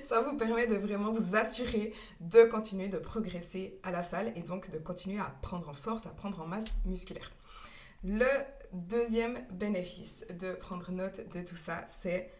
ça 0.03 0.21
vous 0.23 0.37
permet 0.37 0.67
de 0.67 0.75
vraiment 0.75 1.13
vous 1.13 1.37
assurer 1.37 1.95
de 2.21 2.45
continuer 2.45 2.89
de 2.89 2.99
progresser 2.99 3.79
à 3.83 3.91
la 3.91 4.03
salle 4.03 4.33
et 4.37 4.43
donc 4.43 4.71
de 4.71 4.79
continuer 4.79 5.19
à 5.19 5.37
prendre 5.41 5.69
en 5.69 5.73
force, 5.73 6.07
à 6.07 6.11
prendre 6.11 6.41
en 6.41 6.47
masse 6.47 6.77
musculaire. 6.85 7.31
Le 8.05 8.27
deuxième 8.73 9.47
bénéfice 9.53 10.25
de 10.31 10.53
prendre 10.53 10.91
note 10.91 11.29
de 11.33 11.41
tout 11.41 11.57
ça, 11.57 11.85
c'est 11.87 12.31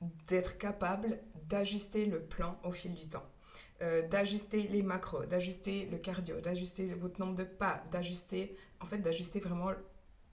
d'être 0.00 0.58
capable 0.58 1.20
d'ajuster 1.48 2.06
le 2.06 2.22
plan 2.22 2.58
au 2.64 2.70
fil 2.70 2.94
du 2.94 3.08
temps. 3.08 3.26
Euh, 3.82 4.06
d'ajuster 4.08 4.62
les 4.62 4.82
macros, 4.82 5.26
d'ajuster 5.26 5.86
le 5.86 5.98
cardio, 5.98 6.40
d'ajuster 6.40 6.94
votre 6.94 7.20
nombre 7.20 7.34
de 7.34 7.44
pas, 7.44 7.84
d'ajuster, 7.90 8.56
en 8.80 8.86
fait, 8.86 8.98
d'ajuster 8.98 9.38
vraiment 9.38 9.72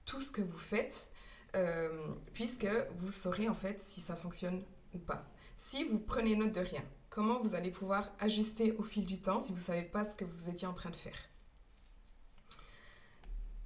tout 0.06 0.22
ce 0.22 0.32
que 0.32 0.42
vous 0.42 0.58
faites, 0.58 1.12
euh, 1.56 2.08
puisque 2.34 2.68
vous 2.96 3.12
saurez 3.12 3.50
en 3.50 3.54
fait 3.54 3.82
si 3.82 4.00
ça 4.00 4.16
fonctionne 4.16 4.64
ou 4.94 4.98
pas. 4.98 5.28
Si 5.58 5.84
vous 5.84 6.00
prenez 6.00 6.36
note 6.36 6.54
de 6.54 6.62
rien, 6.62 6.84
comment 7.10 7.42
vous 7.42 7.54
allez 7.54 7.72
pouvoir 7.72 8.12
ajuster 8.20 8.72
au 8.78 8.84
fil 8.84 9.06
du 9.06 9.22
temps 9.22 9.40
si 9.40 9.52
vous 9.52 9.60
ne 9.60 9.64
savez 9.64 9.84
pas 9.84 10.04
ce 10.04 10.16
que 10.16 10.26
vous 10.26 10.50
étiez 10.50 10.68
en 10.68 10.74
train 10.74 10.90
de 10.90 10.96
faire? 10.96 11.18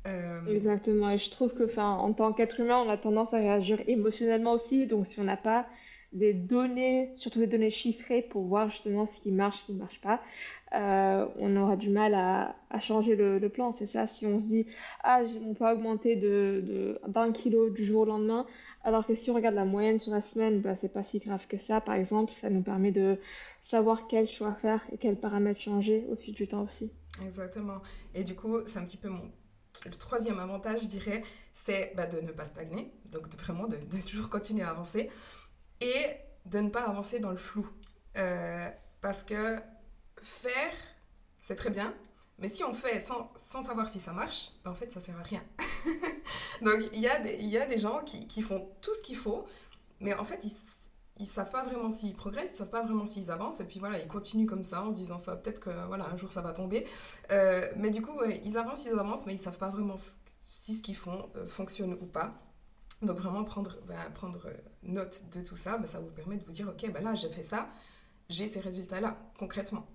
Euh, 0.07 0.45
Exactement, 0.47 1.09
et 1.09 1.17
je 1.17 1.29
trouve 1.29 1.53
que 1.53 1.79
en 1.79 2.13
tant 2.13 2.33
qu'être 2.33 2.59
humain, 2.59 2.83
on 2.85 2.89
a 2.89 2.97
tendance 2.97 3.33
à 3.33 3.37
réagir 3.37 3.81
émotionnellement 3.87 4.53
aussi, 4.53 4.87
donc 4.87 5.07
si 5.07 5.19
on 5.19 5.23
n'a 5.23 5.37
pas 5.37 5.67
des 6.13 6.33
données, 6.33 7.11
surtout 7.15 7.39
des 7.39 7.47
données 7.47 7.71
chiffrées 7.71 8.21
pour 8.21 8.43
voir 8.43 8.69
justement 8.69 9.05
ce 9.05 9.19
qui 9.19 9.31
marche, 9.31 9.59
ce 9.59 9.65
qui 9.65 9.73
ne 9.73 9.79
marche 9.79 9.99
pas, 10.01 10.21
euh, 10.73 11.25
on 11.37 11.55
aura 11.57 11.75
du 11.75 11.89
mal 11.89 12.13
à, 12.13 12.55
changer 12.79 13.15
le, 13.15 13.45
plan. 13.49 13.71
C'est 13.71 13.87
ça, 13.87 14.07
si 14.07 14.25
on 14.25 14.39
se 14.39 14.45
dit, 14.45 14.65
ah, 15.03 15.21
on 15.45 15.53
peut 15.53 15.69
augmenter 15.69 16.15
de, 16.15 16.99
d'un 17.07 17.31
kilo 17.31 17.69
du 17.69 17.85
jour 17.85 18.01
au 18.01 18.05
lendemain, 18.05 18.45
alors 18.83 19.05
que 19.05 19.15
si 19.15 19.29
on 19.31 19.33
regarde 19.33 19.55
la 19.55 19.65
moyenne 19.65 19.99
sur 19.99 20.11
la 20.11 20.21
semaine, 20.21 20.61
bah, 20.61 20.75
c'est 20.79 20.91
pas 20.91 21.03
si 21.03 21.19
grave 21.19 21.45
que 21.47 21.57
ça, 21.57 21.81
par 21.81 21.95
exemple, 21.95 22.33
ça 22.33 22.49
nous 22.49 22.61
permet 22.61 22.91
de 22.91 23.17
savoir 23.61 24.07
quel 24.07 24.27
choix 24.27 24.53
faire 24.53 24.85
et 24.91 24.97
quels 24.97 25.17
paramètres 25.17 25.59
changer 25.59 26.05
au 26.09 26.15
fil 26.15 26.33
du 26.33 26.47
temps 26.47 26.63
aussi. 26.63 26.89
Exactement. 27.23 27.81
Et 28.13 28.23
du 28.23 28.35
coup, 28.35 28.59
c'est 28.65 28.79
un 28.79 28.85
petit 28.85 28.97
peu 28.97 29.09
mon 29.09 29.29
le 29.85 29.91
troisième 29.91 30.39
avantage, 30.39 30.81
je 30.81 30.87
dirais, 30.87 31.23
c'est 31.53 31.93
bah, 31.95 32.05
de 32.05 32.19
ne 32.19 32.31
pas 32.31 32.45
stagner, 32.45 32.91
donc 33.05 33.27
vraiment 33.35 33.67
de, 33.67 33.77
toujours 34.01 34.29
continuer 34.29 34.63
à 34.63 34.69
avancer 34.69 35.09
et 35.81 36.05
de 36.45 36.59
ne 36.59 36.69
pas 36.69 36.87
avancer 36.87 37.19
dans 37.19 37.31
le 37.31 37.37
flou. 37.37 37.67
Euh, 38.17 38.69
parce 39.01 39.23
que 39.23 39.59
faire, 40.21 40.73
c'est 41.39 41.55
très 41.55 41.69
bien, 41.69 41.93
mais 42.39 42.47
si 42.47 42.63
on 42.63 42.73
fait 42.73 42.99
sans, 42.99 43.31
sans 43.35 43.61
savoir 43.61 43.89
si 43.89 43.99
ça 43.99 44.11
marche, 44.13 44.51
bah, 44.63 44.71
en 44.71 44.75
fait, 44.75 44.91
ça 44.91 44.99
sert 44.99 45.17
à 45.17 45.23
rien. 45.23 45.43
donc, 46.61 46.89
il 46.93 46.99
y, 46.99 47.07
a 47.07 47.19
des, 47.19 47.35
y 47.35 47.57
a 47.57 47.65
des 47.65 47.77
gens 47.77 48.03
qui, 48.03 48.27
qui 48.27 48.41
font 48.41 48.69
tout 48.81 48.93
ce 48.93 49.01
qu'il 49.01 49.17
faut, 49.17 49.45
mais 49.99 50.13
en 50.13 50.23
fait, 50.23 50.43
ils 50.43 50.51
ils 51.19 51.25
savent 51.25 51.49
pas 51.51 51.63
vraiment 51.63 51.89
s'ils 51.89 52.15
progressent, 52.15 52.51
ils 52.53 52.57
savent 52.57 52.69
pas 52.69 52.83
vraiment 52.83 53.05
s'ils 53.05 53.31
avancent, 53.31 53.59
et 53.59 53.65
puis 53.65 53.79
voilà, 53.79 53.99
ils 53.99 54.07
continuent 54.07 54.45
comme 54.45 54.63
ça 54.63 54.83
en 54.83 54.91
se 54.91 54.95
disant 54.95 55.17
ça, 55.17 55.35
peut-être 55.35 55.59
que 55.59 55.69
voilà, 55.87 56.05
un 56.07 56.17
jour 56.17 56.31
ça 56.31 56.41
va 56.41 56.53
tomber. 56.53 56.85
Euh, 57.31 57.67
mais 57.75 57.89
du 57.89 58.01
coup, 58.01 58.19
ils 58.43 58.57
avancent, 58.57 58.85
ils 58.85 58.97
avancent, 58.97 59.25
mais 59.25 59.33
ils 59.33 59.39
savent 59.39 59.57
pas 59.57 59.69
vraiment 59.69 59.95
si 60.45 60.75
ce 60.75 60.83
qu'ils 60.83 60.95
font 60.95 61.29
euh, 61.35 61.45
fonctionne 61.45 61.93
ou 61.93 62.05
pas. 62.05 62.33
Donc 63.01 63.17
vraiment 63.17 63.43
prendre, 63.43 63.77
ben, 63.87 64.11
prendre 64.13 64.47
euh, 64.47 64.53
note 64.83 65.25
de 65.31 65.41
tout 65.41 65.55
ça, 65.55 65.77
ben, 65.77 65.87
ça 65.87 65.99
vous 65.99 66.09
permet 66.09 66.37
de 66.37 66.43
vous 66.43 66.51
dire, 66.51 66.67
ok, 66.67 66.91
ben 66.91 67.03
là 67.03 67.15
j'ai 67.15 67.29
fait 67.29 67.43
ça, 67.43 67.67
j'ai 68.29 68.47
ces 68.47 68.59
résultats-là, 68.59 69.17
concrètement. 69.37 69.87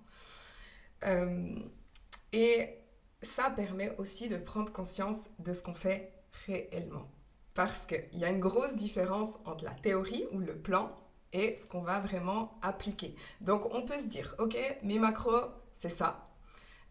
et 2.31 2.79
ça 3.21 3.49
permet 3.51 3.95
aussi 3.97 4.27
de 4.27 4.37
prendre 4.37 4.71
conscience 4.71 5.29
de 5.39 5.53
ce 5.53 5.63
qu'on 5.63 5.75
fait 5.75 6.13
réellement. 6.45 7.09
Parce 7.53 7.85
qu'il 7.85 8.19
y 8.19 8.25
a 8.25 8.29
une 8.29 8.39
grosse 8.39 8.75
différence 8.75 9.37
entre 9.45 9.63
la 9.65 9.73
théorie 9.73 10.25
ou 10.31 10.39
le 10.39 10.57
plan 10.57 10.91
et 11.33 11.55
ce 11.55 11.65
qu'on 11.65 11.81
va 11.81 11.99
vraiment 11.99 12.57
appliquer. 12.61 13.15
Donc 13.41 13.73
on 13.73 13.81
peut 13.81 13.97
se 13.97 14.05
dire, 14.05 14.35
ok, 14.39 14.57
mes 14.83 14.99
macros, 14.99 15.49
c'est 15.73 15.89
ça. 15.89 16.29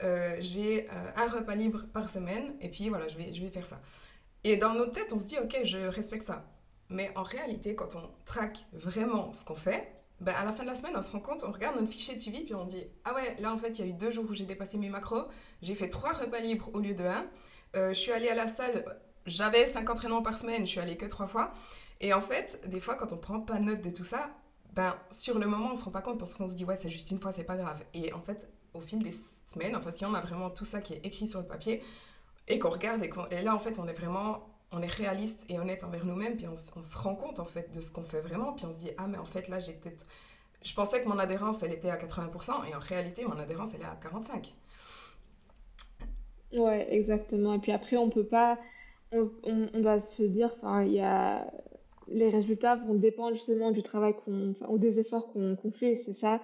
Euh, 0.02 0.36
j'ai 0.40 0.88
euh, 0.90 1.10
un 1.16 1.28
repas 1.28 1.54
libre 1.54 1.84
par 1.92 2.10
semaine 2.10 2.54
et 2.60 2.68
puis 2.68 2.88
voilà, 2.88 3.08
je 3.08 3.16
vais, 3.16 3.32
je 3.32 3.40
vais 3.42 3.50
faire 3.50 3.66
ça. 3.66 3.80
Et 4.44 4.56
dans 4.56 4.74
notre 4.74 4.92
tête, 4.92 5.12
on 5.12 5.18
se 5.18 5.24
dit, 5.24 5.38
ok, 5.38 5.60
je 5.62 5.78
respecte 5.78 6.24
ça. 6.24 6.44
Mais 6.90 7.10
en 7.16 7.22
réalité, 7.22 7.74
quand 7.74 7.94
on 7.94 8.10
traque 8.24 8.66
vraiment 8.72 9.32
ce 9.32 9.44
qu'on 9.44 9.54
fait, 9.54 10.02
ben, 10.20 10.34
à 10.36 10.44
la 10.44 10.52
fin 10.52 10.62
de 10.62 10.68
la 10.68 10.74
semaine, 10.74 10.92
on 10.96 11.02
se 11.02 11.10
rend 11.10 11.20
compte, 11.20 11.42
on 11.46 11.50
regarde 11.50 11.76
notre 11.76 11.90
fichier 11.90 12.14
de 12.14 12.20
suivi, 12.20 12.42
puis 12.42 12.54
on 12.54 12.64
dit 12.64 12.84
Ah 13.04 13.14
ouais, 13.14 13.36
là 13.40 13.52
en 13.52 13.58
fait, 13.58 13.78
il 13.78 13.84
y 13.84 13.88
a 13.88 13.90
eu 13.90 13.94
deux 13.94 14.10
jours 14.10 14.24
où 14.28 14.34
j'ai 14.34 14.44
dépassé 14.44 14.78
mes 14.78 14.88
macros, 14.88 15.24
j'ai 15.62 15.74
fait 15.74 15.88
trois 15.88 16.12
repas 16.12 16.38
libres 16.40 16.70
au 16.74 16.78
lieu 16.78 16.94
de 16.94 17.04
un, 17.04 17.26
euh, 17.74 17.88
je 17.88 17.98
suis 17.98 18.12
allée 18.12 18.28
à 18.28 18.34
la 18.34 18.46
salle, 18.46 18.84
j'avais 19.26 19.66
cinq 19.66 19.88
entraînements 19.90 20.22
par 20.22 20.38
semaine, 20.38 20.66
je 20.66 20.70
suis 20.70 20.80
allée 20.80 20.96
que 20.96 21.06
trois 21.06 21.26
fois. 21.26 21.52
Et 22.00 22.12
en 22.12 22.20
fait, 22.20 22.60
des 22.66 22.80
fois, 22.80 22.96
quand 22.96 23.12
on 23.12 23.16
prend 23.16 23.40
pas 23.40 23.58
note 23.58 23.80
de 23.80 23.90
tout 23.90 24.04
ça, 24.04 24.30
ben, 24.74 24.94
sur 25.10 25.38
le 25.38 25.46
moment, 25.46 25.70
on 25.72 25.74
se 25.74 25.84
rend 25.84 25.90
pas 25.90 26.02
compte 26.02 26.18
parce 26.18 26.34
qu'on 26.34 26.46
se 26.46 26.54
dit 26.54 26.64
Ouais, 26.64 26.76
c'est 26.76 26.90
juste 26.90 27.10
une 27.10 27.20
fois, 27.20 27.32
c'est 27.32 27.44
pas 27.44 27.56
grave. 27.56 27.82
Et 27.94 28.12
en 28.12 28.20
fait, 28.20 28.48
au 28.74 28.80
fil 28.80 29.02
des 29.02 29.12
semaines, 29.12 29.76
enfin, 29.76 29.90
si 29.90 30.04
on 30.04 30.14
a 30.14 30.20
vraiment 30.20 30.50
tout 30.50 30.64
ça 30.64 30.80
qui 30.80 30.94
est 30.94 31.06
écrit 31.06 31.26
sur 31.26 31.40
le 31.40 31.46
papier, 31.46 31.82
et 32.48 32.58
qu'on 32.58 32.70
regarde, 32.70 33.02
et, 33.04 33.10
et 33.30 33.42
là, 33.42 33.54
en 33.54 33.58
fait, 33.58 33.78
on 33.78 33.86
est 33.86 33.92
vraiment 33.92 34.48
on 34.72 34.80
est 34.80 34.90
réaliste 34.90 35.44
et 35.48 35.58
honnête 35.58 35.84
envers 35.84 36.04
nous-mêmes, 36.04 36.36
puis 36.36 36.46
on, 36.48 36.56
se 36.56 36.98
rend 36.98 37.14
compte 37.14 37.38
en 37.38 37.44
fait 37.44 37.74
de 37.74 37.80
ce 37.80 37.92
qu'on 37.92 38.02
fait 38.02 38.20
vraiment, 38.20 38.52
puis 38.54 38.64
on 38.64 38.70
se 38.70 38.78
dit 38.78 38.90
ah 38.96 39.06
mais 39.06 39.18
en 39.18 39.24
fait 39.24 39.48
là 39.48 39.60
j'ai 39.60 39.74
peut-être, 39.74 40.04
je 40.64 40.74
pensais 40.74 41.02
que 41.02 41.08
mon 41.08 41.18
adhérence 41.18 41.62
elle 41.62 41.72
était 41.72 41.90
à 41.90 41.96
80% 41.96 42.68
et 42.68 42.74
en 42.74 42.78
réalité 42.78 43.24
mon 43.24 43.38
adhérence 43.38 43.74
elle 43.74 43.82
est 43.82 43.84
à 43.84 43.98
45. 44.00 44.54
Ouais 46.54 46.86
exactement. 46.90 47.54
Et 47.54 47.58
puis 47.58 47.72
après 47.72 47.96
on 47.96 48.08
peut 48.08 48.26
pas, 48.26 48.58
on, 49.12 49.80
doit 49.80 50.00
se 50.00 50.22
dire, 50.22 50.50
enfin 50.54 50.82
il 50.82 50.92
y 50.92 51.00
a 51.00 51.46
les 52.08 52.28
résultats 52.28 52.76
vont 52.76 52.94
dépendre 52.94 53.34
justement 53.34 53.70
du 53.70 53.82
travail 53.82 54.14
qu'on, 54.24 54.54
ou 54.68 54.78
des 54.78 55.00
efforts 55.00 55.32
qu'on 55.32 55.56
fait, 55.72 55.96
c'est 55.96 56.12
ça. 56.12 56.40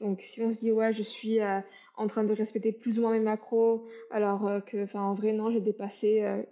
Donc, 0.00 0.20
si 0.20 0.40
on 0.42 0.52
se 0.52 0.60
dit, 0.60 0.70
ouais, 0.70 0.92
je 0.92 1.02
suis 1.02 1.40
euh, 1.40 1.60
en 1.96 2.06
train 2.06 2.22
de 2.22 2.32
respecter 2.32 2.72
plus 2.72 2.98
ou 2.98 3.02
moins 3.02 3.12
mes 3.12 3.20
macros, 3.20 3.86
alors 4.10 4.46
euh, 4.46 4.60
que, 4.60 4.84
enfin, 4.84 5.02
en 5.02 5.14
vrai, 5.14 5.32
non, 5.32 5.50
j'ai 5.50 5.60
dépassé 5.60 6.22
euh, 6.22 6.42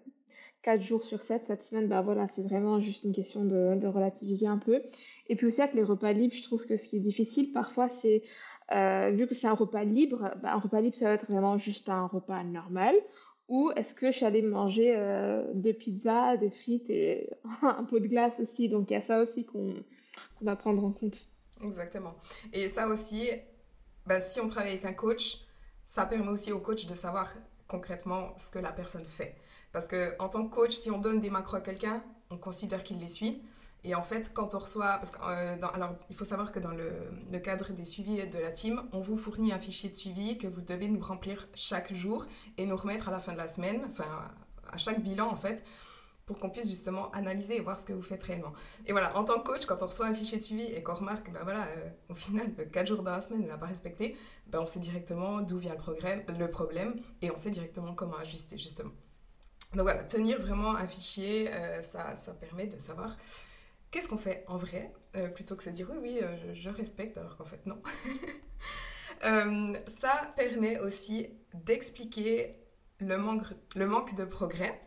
4 0.62 0.82
jours 0.82 1.04
sur 1.04 1.22
7 1.22 1.44
cette 1.46 1.62
semaine, 1.62 1.86
bah 1.86 2.02
voilà, 2.02 2.26
c'est 2.26 2.42
vraiment 2.42 2.80
juste 2.80 3.04
une 3.04 3.12
question 3.12 3.44
de, 3.44 3.86
relativiser 3.86 4.48
un 4.48 4.58
peu. 4.58 4.82
Et 5.28 5.36
puis 5.36 5.46
aussi 5.46 5.62
avec 5.62 5.74
les 5.74 5.84
repas 5.84 6.12
libres, 6.12 6.34
je 6.34 6.42
trouve 6.42 6.66
que 6.66 6.76
ce 6.76 6.88
qui 6.88 6.96
est 6.96 7.00
difficile 7.00 7.52
parfois, 7.52 7.88
c'est 7.88 8.24
euh, 8.74 9.10
vu 9.10 9.28
que 9.28 9.34
c'est 9.34 9.46
un 9.46 9.54
repas 9.54 9.84
libre, 9.84 10.32
bah, 10.42 10.54
un 10.54 10.58
repas 10.58 10.80
libre 10.80 10.96
ça 10.96 11.06
va 11.06 11.14
être 11.14 11.30
vraiment 11.30 11.56
juste 11.56 11.88
un 11.88 12.06
repas 12.06 12.42
normal. 12.42 12.96
Ou 13.48 13.70
est-ce 13.76 13.94
que 13.94 14.10
je 14.10 14.16
suis 14.16 14.26
allée 14.26 14.42
manger 14.42 14.94
euh, 14.96 15.44
deux 15.54 15.72
pizzas, 15.72 16.36
des 16.36 16.50
frites 16.50 16.90
et 16.90 17.30
un 17.62 17.84
pot 17.84 18.00
de 18.00 18.06
glace 18.06 18.40
aussi? 18.40 18.68
Donc 18.68 18.90
il 18.90 18.94
y 18.94 18.96
a 18.96 19.02
ça 19.02 19.20
aussi 19.20 19.44
qu'on 19.44 19.74
va 20.40 20.56
prendre 20.56 20.84
en 20.84 20.90
compte. 20.90 21.28
Exactement. 21.62 22.14
Et 22.52 22.68
ça 22.68 22.88
aussi, 22.88 23.30
bah, 24.06 24.20
si 24.20 24.40
on 24.40 24.48
travaille 24.48 24.72
avec 24.72 24.84
un 24.84 24.92
coach, 24.92 25.40
ça 25.86 26.06
permet 26.06 26.28
aussi 26.28 26.52
au 26.52 26.58
coach 26.58 26.86
de 26.86 26.94
savoir 26.94 27.34
concrètement 27.68 28.32
ce 28.36 28.50
que 28.50 28.58
la 28.58 28.72
personne 28.72 29.04
fait. 29.04 29.36
Parce 29.72 29.88
qu'en 29.88 30.28
tant 30.28 30.46
que 30.46 30.54
coach, 30.54 30.72
si 30.72 30.90
on 30.90 30.98
donne 30.98 31.20
des 31.20 31.30
macros 31.30 31.56
à 31.56 31.60
quelqu'un, 31.60 32.02
on 32.30 32.38
considère 32.38 32.82
qu'il 32.82 32.98
les 32.98 33.08
suit. 33.08 33.42
Et 33.86 33.94
en 33.94 34.02
fait, 34.02 34.32
quand 34.34 34.54
on 34.54 34.58
reçoit. 34.58 34.98
Parce 34.98 35.12
que, 35.12 35.18
euh, 35.22 35.56
alors, 35.72 35.94
il 36.10 36.16
faut 36.16 36.24
savoir 36.24 36.50
que 36.50 36.58
dans 36.58 36.72
le, 36.72 37.38
cadre 37.38 37.72
des 37.72 37.84
suivis 37.84 38.26
de 38.26 38.38
la 38.38 38.50
team, 38.50 38.82
on 38.92 39.00
vous 39.00 39.16
fournit 39.16 39.52
un 39.52 39.60
fichier 39.60 39.88
de 39.88 39.94
suivi 39.94 40.36
que 40.38 40.48
vous 40.48 40.60
devez 40.60 40.88
nous 40.88 41.00
remplir 41.00 41.46
chaque 41.54 41.94
jour 41.94 42.26
et 42.58 42.66
nous 42.66 42.76
remettre 42.76 43.08
à 43.08 43.12
la 43.12 43.20
fin 43.20 43.32
de 43.32 43.38
la 43.38 43.46
semaine, 43.46 43.86
enfin, 43.90 44.04
à 44.72 44.76
chaque 44.76 45.00
bilan 45.00 45.28
en 45.30 45.36
fait, 45.36 45.62
pour 46.24 46.40
qu'on 46.40 46.50
puisse 46.50 46.68
justement 46.68 47.12
analyser 47.12 47.56
et 47.56 47.60
voir 47.60 47.78
ce 47.78 47.84
que 47.84 47.92
vous 47.92 48.02
faites 48.02 48.24
réellement. 48.24 48.52
Et 48.86 48.92
voilà, 48.92 49.16
en 49.16 49.22
tant 49.22 49.38
que 49.38 49.44
coach, 49.44 49.66
quand 49.66 49.80
on 49.82 49.86
reçoit 49.86 50.06
un 50.06 50.14
fichier 50.14 50.38
de 50.38 50.42
suivi 50.42 50.64
et 50.64 50.82
qu'on 50.82 50.94
remarque, 50.94 51.30
ben 51.30 51.44
voilà, 51.44 51.66
euh, 51.66 51.88
au 52.08 52.14
final, 52.14 52.52
4 52.72 52.86
jours 52.88 53.02
dans 53.04 53.12
la 53.12 53.20
semaine, 53.20 53.42
il 53.42 53.48
n'a 53.48 53.58
pas 53.58 53.66
respecté, 53.66 54.16
ben 54.48 54.58
on 54.60 54.66
sait 54.66 54.80
directement 54.80 55.42
d'où 55.42 55.58
vient 55.58 55.74
le, 55.74 55.78
problème, 55.78 56.24
le 56.36 56.50
problème 56.50 56.96
et 57.22 57.30
on 57.30 57.36
sait 57.36 57.50
directement 57.50 57.94
comment 57.94 58.16
ajuster 58.16 58.58
justement. 58.58 58.90
Donc 59.74 59.82
voilà, 59.82 60.02
tenir 60.02 60.40
vraiment 60.40 60.74
un 60.74 60.88
fichier, 60.88 61.52
euh, 61.52 61.82
ça, 61.82 62.14
ça 62.14 62.32
permet 62.32 62.66
de 62.66 62.78
savoir 62.78 63.14
qu'est-ce 63.96 64.10
qu'on 64.10 64.18
fait 64.18 64.44
en 64.46 64.58
vrai, 64.58 64.92
euh, 65.16 65.28
plutôt 65.28 65.56
que 65.56 65.60
de 65.60 65.64
se 65.64 65.70
dire 65.70 65.88
oui, 65.90 65.96
oui, 66.02 66.18
euh, 66.22 66.52
je, 66.52 66.68
respecte, 66.68 67.16
alors 67.16 67.34
qu'en 67.38 67.46
fait 67.46 67.64
non. 67.64 67.80
ça 69.86 70.32
permet 70.36 70.78
aussi 70.80 71.28
d'expliquer 71.54 72.50
le 72.98 73.16
manque, 73.16 74.14
de 74.14 74.24
progrès 74.26 74.78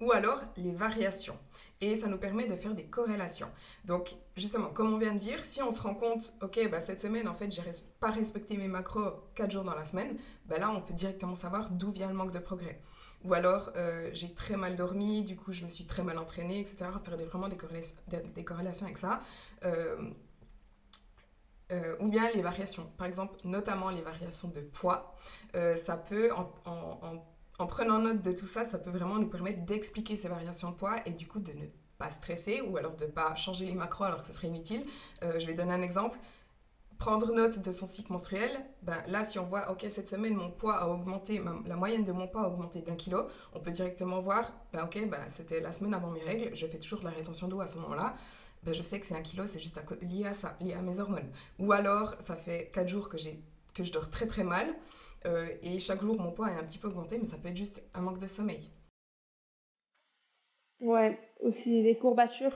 ou 0.00 0.12
alors 0.12 0.40
les 0.56 0.72
variations. 0.72 1.36
Et 1.80 1.96
ça 1.96 2.06
nous 2.06 2.18
permet 2.18 2.46
de 2.46 2.54
faire 2.56 2.74
des 2.74 2.86
corrélations. 2.86 3.50
Donc, 3.84 4.16
justement, 4.36 4.70
comme 4.70 4.92
on 4.92 4.98
vient 4.98 5.12
de 5.12 5.18
dire, 5.18 5.44
si 5.44 5.62
on 5.62 5.70
se 5.70 5.82
rend 5.82 5.94
compte, 5.94 6.32
ok, 6.42 6.68
bah, 6.70 6.80
cette 6.80 7.00
semaine, 7.00 7.28
en 7.28 7.34
fait, 7.34 7.50
j'ai 7.52 7.62
pas 8.00 8.10
respecté 8.10 8.56
mes 8.56 8.66
macros 8.66 9.12
4 9.34 9.50
jours 9.50 9.62
dans 9.62 9.74
la 9.74 9.84
semaine, 9.84 10.16
bah, 10.46 10.58
là, 10.58 10.70
on 10.70 10.80
peut 10.80 10.94
directement 10.94 11.34
savoir 11.34 11.70
d'où 11.70 11.90
vient 11.92 12.08
le 12.08 12.14
manque 12.14 12.32
de 12.32 12.38
progrès. 12.38 12.80
Ou 13.24 13.34
alors, 13.34 13.70
euh, 13.76 14.08
j'ai 14.12 14.32
très 14.34 14.56
mal 14.56 14.76
dormi, 14.76 15.22
du 15.22 15.36
coup, 15.36 15.52
je 15.52 15.64
me 15.64 15.68
suis 15.68 15.84
très 15.84 16.02
mal 16.02 16.18
entraînée, 16.18 16.60
etc. 16.60 16.76
Faire 17.04 17.16
vraiment 17.16 17.48
des 17.48 17.56
des, 18.34 18.44
corrélations 18.44 18.86
avec 18.86 18.98
ça. 18.98 19.20
Euh, 19.64 20.10
euh, 21.72 21.96
ou 21.98 22.08
bien 22.08 22.30
les 22.32 22.42
variations. 22.42 22.86
Par 22.96 23.06
exemple, 23.06 23.36
notamment 23.44 23.90
les 23.90 24.02
variations 24.02 24.48
de 24.48 24.60
poids. 24.60 25.14
ça 25.54 25.96
peut, 25.96 26.30
en, 26.32 26.52
en, 26.66 27.24
en, 27.58 27.66
prenant 27.66 27.98
note 27.98 28.22
de 28.22 28.32
tout 28.32 28.46
ça, 28.46 28.64
ça 28.64 28.78
peut 28.78 28.90
vraiment 28.90 29.16
nous 29.16 29.28
permettre 29.28 29.64
d'expliquer 29.64 30.14
ces 30.16 30.28
variations 30.28 30.70
de 30.70 30.76
poids 30.76 30.96
et 31.06 31.12
du 31.12 31.26
coup 31.26 31.40
de 31.40 31.52
ne 31.52 31.66
pas 31.98 32.10
stresser 32.10 32.60
ou 32.60 32.76
alors 32.76 32.94
de 32.94 33.06
ne 33.06 33.10
pas 33.10 33.34
changer 33.34 33.64
les 33.64 33.74
macros 33.74 34.04
alors 34.04 34.20
que 34.20 34.26
ce 34.26 34.32
serait 34.32 34.48
inutile. 34.48 34.84
je 35.22 35.46
vais 35.46 35.54
donner 35.54 35.72
un 35.72 35.82
exemple 35.82 36.18
prendre 36.98 37.32
note 37.32 37.58
de 37.58 37.70
son 37.70 37.86
cycle 37.86 38.12
menstruel, 38.12 38.50
ben 38.82 39.02
là, 39.08 39.24
si 39.24 39.38
on 39.38 39.44
voit, 39.44 39.70
ok, 39.70 39.86
cette 39.88 40.08
semaine, 40.08 40.34
mon 40.34 40.50
poids 40.50 40.76
a 40.76 40.88
augmenté, 40.88 41.40
la 41.66 41.76
moyenne 41.76 42.04
de 42.04 42.12
mon 42.12 42.26
poids 42.26 42.42
a 42.42 42.48
augmenté 42.48 42.80
d'un 42.80 42.96
kilo, 42.96 43.26
on 43.52 43.60
peut 43.60 43.70
directement 43.70 44.20
voir, 44.20 44.52
ben 44.72 44.84
ok, 44.84 45.08
ben, 45.08 45.20
c'était 45.28 45.60
la 45.60 45.72
semaine 45.72 45.94
avant 45.94 46.10
mes 46.10 46.22
règles, 46.22 46.54
je 46.54 46.66
fais 46.66 46.78
toujours 46.78 47.00
de 47.00 47.04
la 47.04 47.10
rétention 47.10 47.48
d'eau 47.48 47.60
à 47.60 47.66
ce 47.66 47.78
moment-là, 47.78 48.14
ben, 48.62 48.74
je 48.74 48.82
sais 48.82 48.98
que 48.98 49.06
c'est 49.06 49.14
un 49.14 49.22
kilo, 49.22 49.46
c'est 49.46 49.60
juste 49.60 49.80
lié 50.02 50.26
à 50.26 50.34
ça, 50.34 50.56
lié 50.60 50.74
à 50.74 50.82
mes 50.82 50.98
hormones. 50.98 51.30
Ou 51.58 51.72
alors, 51.72 52.14
ça 52.18 52.34
fait 52.34 52.70
4 52.72 52.88
jours 52.88 53.08
que, 53.08 53.16
que 53.74 53.84
je 53.84 53.92
dors 53.92 54.08
très 54.08 54.26
très 54.26 54.44
mal, 54.44 54.66
euh, 55.26 55.46
et 55.62 55.78
chaque 55.78 56.02
jour, 56.02 56.20
mon 56.20 56.32
poids 56.32 56.50
est 56.50 56.56
un 56.56 56.64
petit 56.64 56.78
peu 56.78 56.88
augmenté, 56.88 57.18
mais 57.18 57.24
ça 57.24 57.36
peut 57.36 57.48
être 57.48 57.56
juste 57.56 57.84
un 57.94 58.00
manque 58.00 58.18
de 58.18 58.26
sommeil. 58.26 58.70
Ouais, 60.80 61.18
aussi 61.40 61.82
les 61.82 61.96
courbatures. 61.96 62.54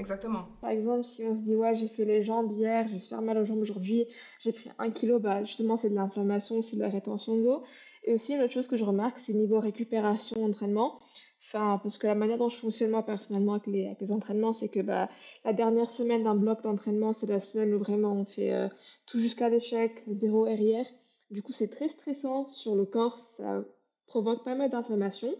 Exactement. 0.00 0.46
Par 0.62 0.70
exemple, 0.70 1.04
si 1.04 1.22
on 1.24 1.36
se 1.36 1.42
dit, 1.42 1.54
ouais, 1.54 1.74
j'ai 1.76 1.86
fait 1.86 2.06
les 2.06 2.22
jambes 2.22 2.50
hier, 2.50 2.88
j'ai 2.88 2.98
super 3.00 3.20
mal 3.20 3.36
aux 3.36 3.44
jambes 3.44 3.60
aujourd'hui, 3.60 4.06
j'ai 4.40 4.50
pris 4.50 4.70
un 4.78 4.90
kilo, 4.90 5.18
bah, 5.18 5.44
justement, 5.44 5.76
c'est 5.76 5.90
de 5.90 5.94
l'inflammation, 5.94 6.62
c'est 6.62 6.76
de 6.76 6.80
la 6.80 6.88
rétention 6.88 7.36
d'eau. 7.36 7.64
Et 8.04 8.14
aussi, 8.14 8.32
une 8.32 8.40
autre 8.40 8.52
chose 8.54 8.66
que 8.66 8.78
je 8.78 8.84
remarque, 8.84 9.18
c'est 9.18 9.34
niveau 9.34 9.60
récupération, 9.60 10.42
entraînement. 10.42 11.00
Enfin, 11.44 11.78
parce 11.82 11.98
que 11.98 12.06
la 12.06 12.14
manière 12.14 12.38
dont 12.38 12.48
je 12.48 12.56
fonctionne 12.56 12.92
moi 12.92 13.04
personnellement 13.04 13.52
avec 13.54 13.66
les, 13.66 14.10
entraînements, 14.10 14.54
c'est 14.54 14.70
que 14.70 14.80
bah, 14.80 15.10
la 15.44 15.52
dernière 15.52 15.90
semaine 15.90 16.24
d'un 16.24 16.34
bloc 16.34 16.62
d'entraînement, 16.62 17.12
c'est 17.12 17.26
la 17.26 17.40
semaine 17.40 17.74
où 17.74 17.78
vraiment 17.78 18.12
on 18.12 18.24
fait 18.24 18.54
euh, 18.54 18.68
tout 19.04 19.20
jusqu'à 19.20 19.50
l'échec, 19.50 20.02
zéro 20.08 20.46
arrière. 20.46 20.86
Du 21.30 21.42
coup, 21.42 21.52
c'est 21.52 21.68
très 21.68 21.88
stressant 21.88 22.48
sur 22.48 22.74
le 22.74 22.86
corps, 22.86 23.18
ça 23.18 23.62
provoque 24.06 24.44
pas 24.44 24.54
mal 24.54 24.70
d'inflammation. 24.70 25.34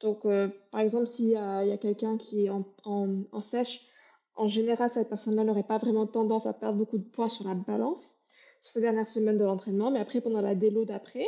Donc, 0.00 0.26
euh, 0.26 0.48
par 0.70 0.82
exemple, 0.82 1.06
s'il 1.06 1.28
y 1.28 1.36
a, 1.36 1.78
quelqu'un 1.78 2.18
qui 2.18 2.44
est 2.44 2.50
en 2.50 3.40
sèche, 3.40 3.86
en 4.36 4.46
général, 4.46 4.90
cette 4.90 5.08
personne-là 5.08 5.44
n'aurait 5.44 5.62
pas 5.62 5.78
vraiment 5.78 6.06
tendance 6.06 6.46
à 6.46 6.52
perdre 6.52 6.78
beaucoup 6.78 6.98
de 6.98 7.04
poids 7.04 7.28
sur 7.28 7.46
la 7.46 7.54
balance 7.54 8.18
sur 8.60 8.72
ces 8.74 8.80
dernières 8.80 9.08
semaines 9.08 9.38
de 9.38 9.44
l'entraînement. 9.44 9.90
Mais 9.90 9.98
après, 9.98 10.20
pendant 10.20 10.40
la 10.40 10.54
délo 10.54 10.84
d'après, 10.84 11.26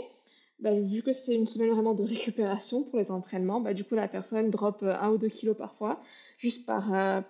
bah, 0.61 0.73
vu 0.73 1.02
que 1.02 1.12
c'est 1.12 1.34
une 1.34 1.46
semaine 1.46 1.70
vraiment 1.70 1.94
de 1.94 2.04
récupération 2.04 2.84
pour 2.84 2.99
les 2.99 3.11
entraînements, 3.11 3.61
bah, 3.61 3.75
du 3.75 3.84
coup, 3.84 3.96
la 3.96 4.08
personne 4.08 4.50
drop 4.50 4.82
1 4.82 4.87
euh, 4.87 5.14
ou 5.14 5.18
2 5.18 5.28
kilos 5.28 5.56
parfois, 5.56 6.00
juste 6.38 6.68
euh, 6.70 7.20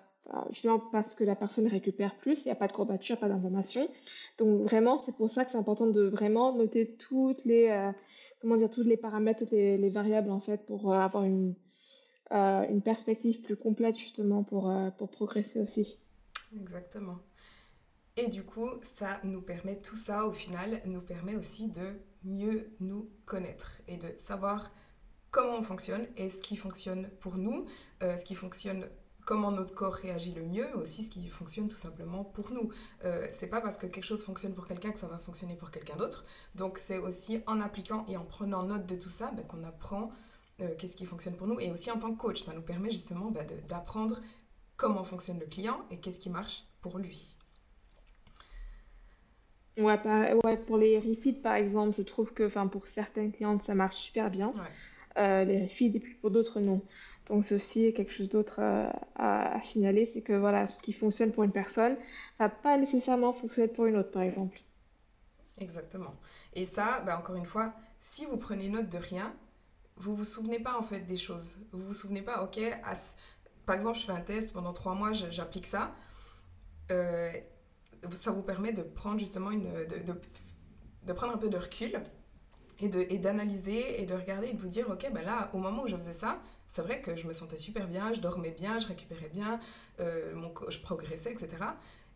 justement 0.50 0.78
parce 0.78 1.14
que 1.14 1.24
la 1.24 1.34
personne 1.34 1.66
récupère 1.66 2.16
plus, 2.16 2.44
il 2.44 2.48
n'y 2.48 2.52
a 2.52 2.54
pas 2.54 2.68
de 2.68 2.72
courbature, 2.72 3.18
pas 3.18 3.28
d'inflammation. 3.28 3.88
Donc 4.38 4.62
vraiment, 4.62 4.98
c'est 4.98 5.16
pour 5.16 5.30
ça 5.30 5.44
que 5.44 5.50
c'est 5.50 5.58
important 5.58 5.86
de 5.86 6.02
vraiment 6.02 6.54
noter 6.54 6.96
toutes 6.96 7.44
les, 7.44 7.68
euh, 7.70 7.90
comment 8.40 8.56
dire, 8.56 8.70
tous 8.70 8.82
les 8.82 8.96
paramètres, 8.96 9.40
toutes 9.40 9.52
les, 9.52 9.78
les 9.78 9.90
variables 9.90 10.30
en 10.30 10.40
fait 10.40 10.64
pour 10.66 10.94
avoir 10.94 11.24
une 11.24 11.54
une 12.30 12.82
perspective 12.82 13.40
plus 13.42 13.56
complète 13.56 13.96
justement 13.96 14.42
pour, 14.42 14.70
euh, 14.70 14.90
pour 14.90 15.10
progresser 15.10 15.60
aussi. 15.60 15.98
Exactement. 16.58 17.18
Et 18.16 18.28
du 18.28 18.44
coup, 18.44 18.68
ça 18.82 19.20
nous 19.24 19.42
permet, 19.42 19.80
tout 19.80 19.96
ça 19.96 20.24
au 20.24 20.32
final, 20.32 20.80
nous 20.86 21.00
permet 21.00 21.34
aussi 21.34 21.68
de 21.68 21.98
mieux 22.22 22.70
nous 22.80 23.10
connaître 23.26 23.80
et 23.88 23.96
de 23.96 24.08
savoir 24.16 24.72
comment 25.30 25.58
on 25.58 25.62
fonctionne 25.62 26.06
et 26.16 26.28
ce 26.28 26.40
qui 26.40 26.56
fonctionne 26.56 27.10
pour 27.20 27.38
nous, 27.38 27.66
euh, 28.02 28.16
ce 28.16 28.24
qui 28.24 28.36
fonctionne 28.36 28.88
comment 29.24 29.50
notre 29.50 29.74
corps 29.74 29.94
réagit 29.94 30.32
le 30.32 30.44
mieux, 30.44 30.66
mais 30.74 30.80
aussi 30.80 31.02
ce 31.02 31.10
qui 31.10 31.28
fonctionne 31.28 31.66
tout 31.66 31.76
simplement 31.76 32.24
pour 32.24 32.52
nous. 32.52 32.70
Euh, 33.04 33.26
c'est 33.30 33.48
pas 33.48 33.60
parce 33.60 33.76
que 33.76 33.86
quelque 33.86 34.04
chose 34.04 34.22
fonctionne 34.22 34.54
pour 34.54 34.68
quelqu'un 34.68 34.92
que 34.92 34.98
ça 34.98 35.06
va 35.06 35.18
fonctionner 35.18 35.56
pour 35.56 35.70
quelqu'un 35.70 35.96
d'autre. 35.96 36.24
Donc 36.54 36.78
c'est 36.78 36.98
aussi 36.98 37.40
en 37.46 37.60
appliquant 37.60 38.04
et 38.06 38.16
en 38.16 38.24
prenant 38.24 38.62
note 38.62 38.86
de 38.86 38.96
tout 38.96 39.10
ça 39.10 39.32
ben, 39.32 39.44
qu'on 39.46 39.64
apprend 39.64 40.10
euh, 40.60 40.74
qu'est-ce 40.78 40.96
qui 40.96 41.06
fonctionne 41.06 41.34
pour 41.34 41.46
nous. 41.46 41.58
Et 41.60 41.70
aussi 41.70 41.90
en 41.90 41.98
tant 41.98 42.12
que 42.12 42.18
coach, 42.18 42.42
ça 42.42 42.52
nous 42.52 42.62
permet 42.62 42.90
justement 42.90 43.30
bah, 43.30 43.42
d'apprendre 43.68 44.20
comment 44.76 45.04
fonctionne 45.04 45.38
le 45.38 45.46
client 45.46 45.84
et 45.90 45.98
qu'est-ce 45.98 46.20
qui 46.20 46.30
marche 46.30 46.64
pour 46.80 46.98
lui. 46.98 47.36
Ouais, 49.76 50.00
ouais, 50.44 50.56
pour 50.56 50.78
les 50.78 50.98
refits 50.98 51.32
par 51.32 51.54
exemple, 51.54 51.96
je 51.98 52.02
trouve 52.02 52.32
que 52.32 52.48
pour 52.66 52.86
certaines 52.86 53.32
clientes 53.32 53.62
ça 53.62 53.74
marche 53.74 53.96
super 53.96 54.30
bien. 54.30 54.52
Euh, 55.16 55.44
les 55.44 55.62
refits 55.62 55.92
et 55.94 56.00
puis 56.00 56.14
pour 56.14 56.30
d'autres 56.30 56.60
non. 56.60 56.80
Donc 57.28 57.44
c'est 57.44 57.54
aussi 57.54 57.92
quelque 57.94 58.12
chose 58.12 58.28
d'autre 58.28 58.60
à, 59.16 59.60
signaler, 59.62 60.06
c'est 60.06 60.20
que 60.20 60.34
voilà, 60.34 60.68
ce 60.68 60.80
qui 60.80 60.92
fonctionne 60.92 61.32
pour 61.32 61.44
une 61.44 61.52
personne 61.52 61.96
va 62.38 62.48
pas 62.48 62.76
nécessairement 62.76 63.32
fonctionner 63.32 63.68
pour 63.68 63.86
une 63.86 63.96
autre, 63.96 64.10
par 64.10 64.22
exemple. 64.22 64.60
Exactement. 65.58 66.14
Et 66.54 66.64
ça, 66.64 67.00
bah, 67.06 67.18
encore 67.18 67.36
une 67.36 67.46
fois, 67.46 67.72
si 68.00 68.26
vous 68.26 68.36
prenez 68.36 68.68
note 68.68 68.90
de 68.90 68.98
rien, 68.98 69.34
vous 69.96 70.16
vous 70.16 70.24
souvenez 70.24 70.58
pas 70.58 70.78
en 70.78 70.82
fait 70.82 71.00
des 71.00 71.16
choses. 71.16 71.58
Vous 71.72 71.86
vous 71.86 71.92
souvenez 71.92 72.22
pas, 72.22 72.42
ok, 72.42 72.60
par 73.66 73.74
exemple, 73.74 73.98
je 73.98 74.04
fais 74.04 74.12
un 74.12 74.20
test 74.20 74.52
pendant 74.52 74.72
trois 74.72 74.94
mois, 74.94 75.12
j'applique 75.12 75.66
ça. 75.66 75.94
Euh, 76.90 77.32
ça 78.10 78.30
vous 78.30 78.42
permet 78.42 78.72
de 78.72 78.82
prendre 78.82 79.18
justement 79.18 79.50
une, 79.50 79.70
de, 79.72 81.12
prendre 81.12 81.34
un 81.34 81.38
peu 81.38 81.48
de 81.48 81.56
recul 81.56 82.02
et 82.80 83.18
d'analyser 83.18 83.78
et, 83.78 84.02
et, 84.02 84.06
de 84.06 84.14
regarder 84.14 84.48
et 84.48 84.52
de 84.52 84.60
vous 84.60 84.68
dire, 84.68 84.90
ok, 84.90 85.10
ben 85.12 85.24
là, 85.24 85.48
au 85.54 85.58
moment 85.58 85.84
où 85.84 85.86
je 85.86 85.96
faisais 85.96 86.12
ça, 86.12 86.42
c'est 86.68 86.82
vrai 86.82 87.00
que 87.00 87.16
je 87.16 87.26
me 87.26 87.32
sentais 87.32 87.56
super 87.56 87.86
bien, 87.86 88.12
je 88.12 88.20
dormais 88.20 88.50
bien, 88.50 88.78
je 88.78 88.88
récupérais 88.88 89.30
bien, 89.32 89.60
euh, 90.00 90.34
mon, 90.34 90.52
je 90.68 90.78
progressais, 90.80 91.32
etc. 91.32 91.48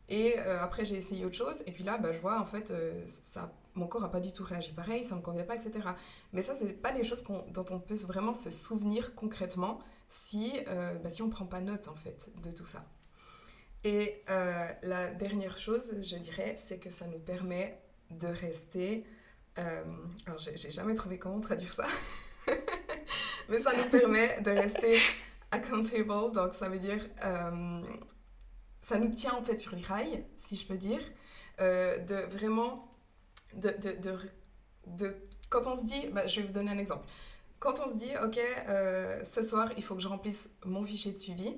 Et 0.08 0.38
euh, 0.38 0.60
après, 0.60 0.84
j'ai 0.84 0.96
essayé 0.96 1.24
autre 1.24 1.36
chose. 1.36 1.62
Et 1.66 1.72
puis 1.72 1.84
là, 1.84 1.96
bah, 1.96 2.12
je 2.12 2.18
vois, 2.18 2.40
en 2.40 2.44
fait, 2.44 2.72
ça, 3.06 3.52
mon 3.78 3.86
corps 3.86 4.02
n'a 4.02 4.08
pas 4.08 4.20
du 4.20 4.32
tout 4.32 4.44
réagi 4.44 4.72
pareil, 4.72 5.02
ça 5.02 5.14
ne 5.14 5.20
me 5.20 5.24
convient 5.24 5.44
pas, 5.44 5.54
etc. 5.54 5.88
Mais 6.32 6.42
ça, 6.42 6.54
ce 6.54 6.64
pas 6.64 6.92
des 6.92 7.04
choses 7.04 7.24
dont 7.24 7.64
on 7.70 7.80
peut 7.80 7.94
vraiment 8.06 8.34
se 8.34 8.50
souvenir 8.50 9.14
concrètement 9.14 9.78
si, 10.08 10.52
bah, 10.66 11.08
si 11.08 11.22
on 11.22 11.26
ne 11.26 11.30
prend 11.30 11.46
pas 11.46 11.60
note, 11.60 11.88
en 11.88 11.94
fait, 11.94 12.30
de 12.42 12.50
tout 12.50 12.66
ça. 12.66 12.86
Et 13.84 14.22
la 14.26 15.12
dernière 15.12 15.56
chose, 15.58 15.94
je 16.00 16.16
dirais, 16.16 16.56
c'est 16.58 16.78
que 16.78 16.90
ça 16.90 17.06
nous 17.06 17.18
permet 17.18 17.80
de 18.10 18.26
rester... 18.26 19.04
alors, 19.56 20.38
j'ai 20.38 20.72
jamais 20.72 20.94
trouvé 20.94 21.18
comment 21.18 21.40
traduire 21.40 21.72
ça. 21.72 21.86
Mais 23.48 23.58
ça 23.58 23.72
nous 23.76 23.90
permet 23.90 24.40
de 24.42 24.50
rester 24.50 24.98
accountable. 25.50 26.32
Donc, 26.32 26.54
ça 26.54 26.68
veut 26.68 26.78
dire 26.78 27.00
ça 28.88 28.98
nous 28.98 29.08
tient 29.08 29.34
en 29.34 29.42
fait 29.42 29.58
sur 29.58 29.74
les 29.76 29.82
rails, 29.82 30.24
si 30.36 30.56
je 30.56 30.66
peux 30.66 30.78
dire, 30.78 31.00
euh, 31.60 31.98
de 31.98 32.14
vraiment, 32.14 32.90
de, 33.54 33.70
de, 33.70 34.16
de, 34.86 35.16
quand 35.48 35.66
on 35.66 35.74
se 35.74 35.84
dit, 35.84 36.08
bah, 36.12 36.26
je 36.26 36.40
vais 36.40 36.46
vous 36.46 36.52
donner 36.52 36.70
un 36.70 36.78
exemple, 36.78 37.06
quand 37.58 37.80
on 37.84 37.88
se 37.88 37.94
dit, 37.94 38.10
ok, 38.22 38.38
euh, 38.68 39.22
ce 39.24 39.42
soir, 39.42 39.70
il 39.76 39.82
faut 39.82 39.94
que 39.94 40.02
je 40.02 40.08
remplisse 40.08 40.50
mon 40.64 40.82
fichier 40.82 41.12
de 41.12 41.16
suivi, 41.16 41.56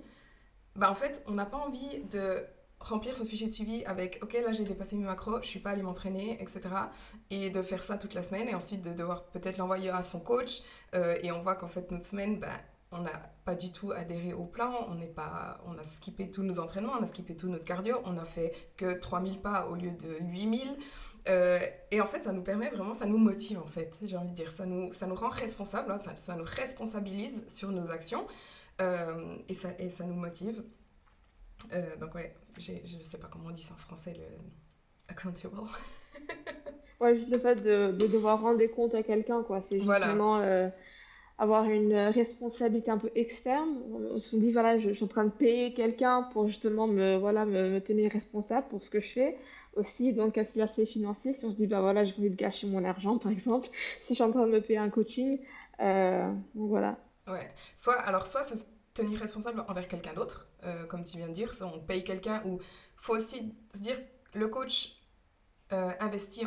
bah, 0.77 0.91
en 0.91 0.95
fait, 0.95 1.23
on 1.27 1.33
n'a 1.33 1.47
pas 1.47 1.59
envie 1.59 2.01
de 2.11 2.45
remplir 2.81 3.17
ce 3.17 3.25
fichier 3.25 3.47
de 3.47 3.53
suivi 3.53 3.85
avec, 3.85 4.19
ok, 4.23 4.33
là 4.33 4.53
j'ai 4.53 4.65
dépassé 4.65 4.97
mes 4.97 5.05
macros, 5.05 5.43
je 5.43 5.47
suis 5.47 5.61
pas 5.61 5.71
allé 5.71 5.83
m'entraîner, 5.83 6.41
etc. 6.41 6.63
Et 7.29 7.51
de 7.51 7.63
faire 7.63 7.83
ça 7.83 7.99
toute 7.99 8.15
la 8.15 8.23
semaine 8.23 8.49
et 8.49 8.55
ensuite 8.55 8.81
de 8.83 8.93
devoir 8.93 9.25
peut-être 9.25 9.59
l'envoyer 9.59 9.91
à 9.91 10.03
son 10.03 10.19
coach. 10.19 10.63
Euh, 10.95 11.17
et 11.23 11.31
on 11.31 11.43
voit 11.43 11.55
qu'en 11.57 11.67
fait, 11.67 11.91
notre 11.91 12.07
semaine, 12.07 12.41
bah, 12.41 12.49
on 12.93 13.03
n'a 13.03 13.13
pas 13.45 13.55
du 13.55 13.71
tout 13.71 13.93
adhéré 13.93 14.33
au 14.33 14.45
plan, 14.45 14.87
on, 14.89 14.95
n'est 14.95 15.07
pas, 15.07 15.61
on 15.67 15.79
a 15.79 15.85
skippé 15.85 16.31
tous 16.31 16.43
nos 16.43 16.59
entraînements, 16.59 16.95
on 16.99 17.03
a 17.03 17.07
skippé 17.07 17.37
tout 17.37 17.49
notre 17.49 17.65
cardio, 17.65 18.01
on 18.05 18.17
a 18.17 18.25
fait 18.25 18.53
que 18.77 18.95
3000 18.95 19.41
pas 19.41 19.67
au 19.67 19.75
lieu 19.75 19.93
de 19.93 20.19
8000. 20.21 20.77
Euh, 21.29 21.59
et 21.91 22.01
en 22.01 22.07
fait, 22.07 22.23
ça 22.23 22.33
nous 22.33 22.43
permet 22.43 22.71
vraiment, 22.71 22.95
ça 22.95 23.07
nous 23.07 23.19
motive 23.19 23.59
en 23.59 23.67
fait, 23.67 23.99
j'ai 24.03 24.17
envie 24.17 24.31
de 24.31 24.37
dire, 24.37 24.53
ça 24.53 24.65
nous, 24.67 24.93
ça 24.93 25.07
nous 25.07 25.15
rend 25.15 25.29
responsables, 25.29 25.91
hein, 25.93 25.99
ça, 25.99 26.35
nous 26.35 26.45
responsabilise 26.45 27.45
sur 27.49 27.71
nos 27.71 27.91
actions 27.91 28.27
euh, 28.81 29.37
et, 29.49 29.55
ça, 29.55 29.69
et 29.79 29.91
ça 29.91 30.05
nous 30.05 30.15
motive. 30.15 30.63
Euh, 31.75 31.97
donc 31.97 32.15
ouais, 32.15 32.35
je 32.59 32.73
ne 32.73 33.03
sais 33.03 33.19
pas 33.19 33.29
comment 33.31 33.49
on 33.49 33.51
dit 33.51 33.63
ça 33.63 33.75
en 33.75 33.77
français, 33.77 34.15
le 34.15 34.25
accountable. 35.09 35.57
ouais, 37.01 37.17
juste 37.17 37.31
le 37.31 37.39
fait 37.39 37.57
de, 37.57 37.93
devoir 37.93 38.41
rendre 38.41 38.59
des 38.59 38.71
comptes 38.71 38.95
à 38.95 39.03
quelqu'un, 39.03 39.43
quoi. 39.43 39.61
C'est 39.61 39.79
justement 39.79 40.41
avoir 41.41 41.65
une 41.65 41.97
responsabilité 41.97 42.91
un 42.91 42.99
peu 42.99 43.11
externe. 43.15 43.79
On 44.13 44.19
se 44.19 44.37
dit, 44.37 44.53
voilà, 44.53 44.79
je, 44.79 44.91
suis 44.91 45.05
en 45.05 45.09
train 45.09 45.25
de 45.25 45.31
payer 45.31 45.73
quelqu'un 45.73 46.25
pour 46.35 46.47
justement 46.47 46.87
me, 46.87 47.17
voilà, 47.17 47.47
me, 47.47 47.81
tenir 47.81 48.13
responsable 48.13 48.69
pour 48.69 48.83
ce 48.83 48.91
que 48.91 49.01
je 49.01 49.09
fais. 49.09 49.39
Aussi, 49.75 50.13
donc, 50.13 50.37
à 50.37 50.43
l'aspect 50.55 50.85
financier, 50.85 51.33
si 51.33 51.47
on 51.47 51.51
se 51.51 51.57
dit, 51.57 51.67
bah 51.67 51.81
voilà, 51.81 52.05
j'ai 52.05 52.15
envie 52.19 52.29
de 52.29 52.37
gâcher 52.37 52.67
mon 52.67 52.85
argent, 52.85 53.17
par 53.17 53.33
exemple, 53.33 53.69
si 54.03 54.09
je 54.11 54.15
suis 54.15 54.23
en 54.23 54.31
train 54.31 54.47
de 54.47 54.53
me 54.53 54.61
payer 54.61 54.79
un 54.79 54.91
coaching, 54.91 55.41
euh, 55.81 56.31
voilà. 56.55 56.99
Ouais, 57.27 57.49
soit, 57.75 57.99
alors, 58.01 58.27
soit 58.27 58.43
se 58.43 58.55
tenir 58.93 59.19
responsable 59.19 59.65
envers 59.67 59.89
quelqu'un 59.89 60.13
d'autre, 60.13 60.47
euh, 60.65 60.85
comme 60.85 61.05
tu 61.05 61.17
viens 61.17 61.29
de 61.29 61.33
dire, 61.33 61.55
on 61.63 61.79
paye 61.79 62.05
quelqu'un, 62.05 62.43
ou 62.45 62.59
faut 62.97 63.17
aussi 63.17 63.55
se 63.73 63.81
dire, 63.81 63.97
le 64.35 64.47
coach 64.47 65.00
euh, 65.73 65.93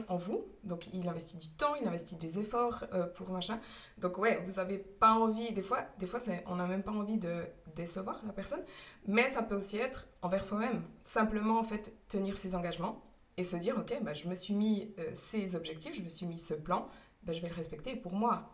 en 0.07 0.17
vous. 0.17 0.45
Donc, 0.63 0.87
il 0.93 1.07
investit 1.07 1.37
du 1.37 1.49
temps, 1.49 1.75
il 1.75 1.87
investit 1.87 2.15
des 2.15 2.39
efforts 2.39 2.85
euh, 2.93 3.05
pour 3.05 3.31
machin. 3.31 3.59
Donc, 3.97 4.17
ouais, 4.17 4.43
vous 4.45 4.53
n'avez 4.53 4.77
pas 4.77 5.13
envie, 5.13 5.51
des 5.53 5.61
fois, 5.61 5.81
des 5.99 6.05
fois 6.05 6.19
on 6.47 6.55
n'a 6.55 6.65
même 6.65 6.83
pas 6.83 6.91
envie 6.91 7.17
de 7.17 7.43
décevoir 7.75 8.21
la 8.25 8.33
personne. 8.33 8.63
Mais 9.07 9.29
ça 9.29 9.41
peut 9.41 9.55
aussi 9.55 9.77
être 9.77 10.07
envers 10.21 10.43
soi-même. 10.43 10.83
Simplement, 11.03 11.59
en 11.59 11.63
fait, 11.63 11.93
tenir 12.09 12.37
ses 12.37 12.55
engagements 12.55 13.01
et 13.37 13.43
se 13.43 13.55
dire, 13.55 13.77
OK, 13.77 13.97
bah, 14.01 14.13
je 14.13 14.27
me 14.27 14.35
suis 14.35 14.53
mis 14.53 14.93
euh, 14.99 15.09
ces 15.13 15.55
objectifs, 15.55 15.95
je 15.95 16.01
me 16.01 16.09
suis 16.09 16.25
mis 16.25 16.39
ce 16.39 16.53
plan, 16.53 16.87
bah, 17.23 17.33
je 17.33 17.41
vais 17.41 17.49
le 17.49 17.55
respecter 17.55 17.95
pour 17.95 18.13
moi. 18.13 18.49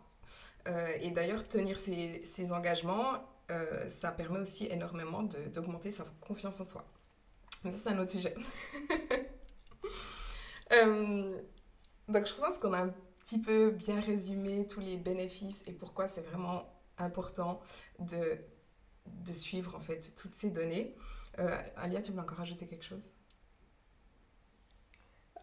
et 1.00 1.10
d'ailleurs, 1.10 1.46
tenir 1.46 1.78
ses, 1.78 2.20
ses 2.24 2.52
engagements, 2.52 3.24
ça 3.88 4.12
permet 4.12 4.38
aussi 4.38 4.66
énormément 4.66 5.24
d'augmenter 5.52 5.90
sa 5.90 6.04
confiance 6.20 6.60
en 6.60 6.64
soi. 6.64 6.84
Mais 7.64 7.70
ça, 7.72 7.76
c'est 7.76 7.88
un 7.90 7.98
autre 7.98 8.12
sujet. 8.12 8.34
Euh, 10.72 11.40
donc 12.08 12.26
je 12.26 12.34
pense 12.34 12.58
qu'on 12.58 12.72
a 12.72 12.82
un 12.82 12.94
petit 13.20 13.40
peu 13.40 13.70
bien 13.70 14.00
résumé 14.00 14.66
tous 14.66 14.80
les 14.80 14.96
bénéfices 14.96 15.62
et 15.66 15.72
pourquoi 15.72 16.06
c'est 16.06 16.20
vraiment 16.22 16.64
important 16.98 17.60
de, 17.98 18.38
de 19.06 19.32
suivre 19.32 19.74
en 19.76 19.80
fait 19.80 20.14
toutes 20.16 20.34
ces 20.34 20.50
données. 20.50 20.96
Euh, 21.38 21.56
Alia, 21.76 22.02
tu 22.02 22.12
veux 22.12 22.20
encore 22.20 22.40
ajouter 22.40 22.66
quelque 22.66 22.84
chose? 22.84 23.10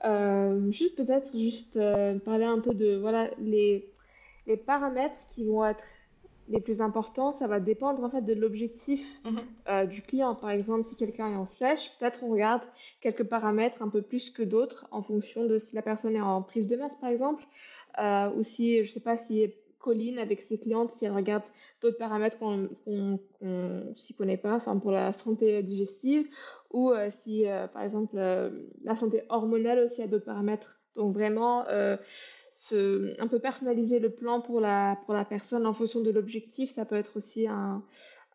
Euh, 0.06 0.70
Juste 0.72 0.96
peut-être 0.96 1.32
juste 1.38 1.80
parler 2.24 2.46
un 2.46 2.60
peu 2.60 2.74
de 2.76 2.98
voilà 2.98 3.30
les, 3.40 3.92
les 4.46 4.58
paramètres 4.58 5.26
qui 5.28 5.46
vont 5.46 5.66
être 5.66 5.84
les 6.50 6.62
plus 6.62 6.82
importants, 6.82 7.32
ça 7.32 7.48
va 7.48 7.60
dépendre 7.60 8.04
en 8.04 8.10
fait 8.10 8.22
de 8.22 8.34
l'objectif 8.34 9.02
mhm. 9.26 9.38
euh, 9.70 9.86
du 9.86 10.02
client. 10.02 10.36
Par 10.36 10.50
exemple, 10.50 10.86
si 10.86 10.96
quelqu'un 10.96 11.32
est 11.32 11.36
en 11.36 11.48
sèche, 11.48 11.92
peut-être 11.98 12.24
on 12.24 12.30
regarde 12.30 12.64
quelques 13.02 13.24
paramètres 13.24 13.82
un 13.82 13.90
peu 13.90 14.02
plus 14.02 14.30
que 14.30 14.44
d'autres 14.44 14.88
en 14.92 15.02
fonction 15.02 15.46
de 15.46 15.60
si 15.60 15.76
la 15.76 15.82
personne 15.82 16.16
est 16.16 16.22
en 16.22 16.42
prise 16.42 16.68
de 16.68 16.76
masse, 16.76 16.96
par 17.00 17.10
exemple, 17.10 17.44
euh, 18.00 18.30
ou 18.36 18.44
si, 18.44 18.84
je 18.84 18.92
sais 18.92 19.00
pas, 19.00 19.18
si 19.18 19.52
Colline 19.80 20.20
avec 20.20 20.42
ses 20.42 20.58
clientes, 20.58 20.92
si 20.92 21.06
elle 21.06 21.14
regarde 21.14 21.44
d'autres 21.82 21.98
paramètres 21.98 22.38
qu'on 22.40 22.70
ne 23.42 23.94
s'y 23.96 24.14
connaît 24.16 24.38
pas, 24.38 24.56
enfin 24.56 24.78
pour 24.78 24.92
la 24.92 25.14
santé 25.14 25.62
digestive, 25.64 26.28
ou 26.72 26.92
euh, 26.92 27.10
si, 27.24 27.46
par 27.74 27.84
exemple, 27.84 28.18
la 28.84 28.96
santé 28.96 29.24
hormonale 29.30 29.80
aussi 29.80 30.02
a 30.02 30.08
d'autres 30.08 30.26
paramètres. 30.26 30.80
Donc 30.96 31.14
vraiment, 31.14 31.64
un 32.72 33.28
peu 33.28 33.40
personnaliser 33.40 34.00
le 34.00 34.10
plan 34.10 34.42
pour 34.42 34.60
la, 34.60 34.98
pour 35.06 35.14
la 35.14 35.26
personne 35.26 35.66
en 35.66 35.74
fonction 35.74 36.02
de 36.02 36.12
l'objectif. 36.12 36.74
Ça 36.74 36.86
peut 36.86 36.96
être 36.96 37.18
aussi 37.18 37.48
un, 37.48 37.84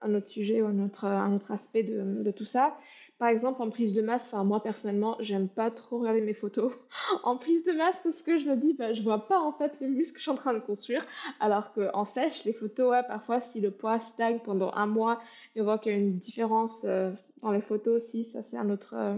un 0.03 0.15
autre 0.15 0.27
sujet 0.27 0.63
ou 0.63 0.67
un 0.67 0.85
autre, 0.85 1.05
un 1.05 1.35
autre 1.35 1.51
aspect 1.53 1.83
de, 1.83 2.23
de, 2.23 2.31
tout 2.31 2.45
ça. 2.45 2.77
Par 3.19 3.29
exemple, 3.29 3.63
en 3.63 3.71
prise 3.71 3.95
de 3.95 4.03
masse, 4.03 4.35
moi 4.45 4.63
personnellement, 4.63 5.17
j'aime 5.21 5.49
pas 5.49 5.71
trop 5.71 5.99
regarder 6.01 6.21
mes 6.21 6.35
photos 6.35 6.73
en 7.23 7.37
prise 7.37 7.65
de 7.65 7.73
masse 7.73 8.01
parce 8.03 8.23
que 8.23 8.39
je 8.39 8.49
me 8.49 8.57
dis, 8.57 8.75
bah, 8.75 8.93
je 8.93 9.03
vois 9.03 9.27
pas 9.27 9.41
en 9.41 9.53
fait 9.53 9.79
le 9.81 9.89
muscle 9.89 10.15
que 10.15 10.19
je 10.19 10.25
suis 10.25 10.31
en 10.31 10.37
train 10.37 10.55
de 10.55 10.59
construire. 10.59 11.05
Alors 11.41 11.73
qu'en 11.73 12.05
sèche, 12.05 12.45
les 12.45 12.53
photos, 12.53 12.95
parfois, 13.07 13.41
si 13.41 13.61
le 13.61 13.71
poids 13.71 14.01
stagne 14.01 14.41
pendant 14.45 14.73
un 14.75 14.87
mois 14.87 15.21
on 15.57 15.65
voit 15.65 15.79
qu'il 15.79 15.93
y 15.93 15.95
a 15.95 15.99
une 15.99 16.19
différence 16.19 16.83
euh, 16.85 17.13
dans 17.43 17.53
les 17.53 17.61
photos 17.61 18.03
aussi, 18.03 18.25
ça 18.25 18.41
c'est 18.43 18.57
un 18.57 18.71
autre, 18.71 18.95
euh, 18.97 19.17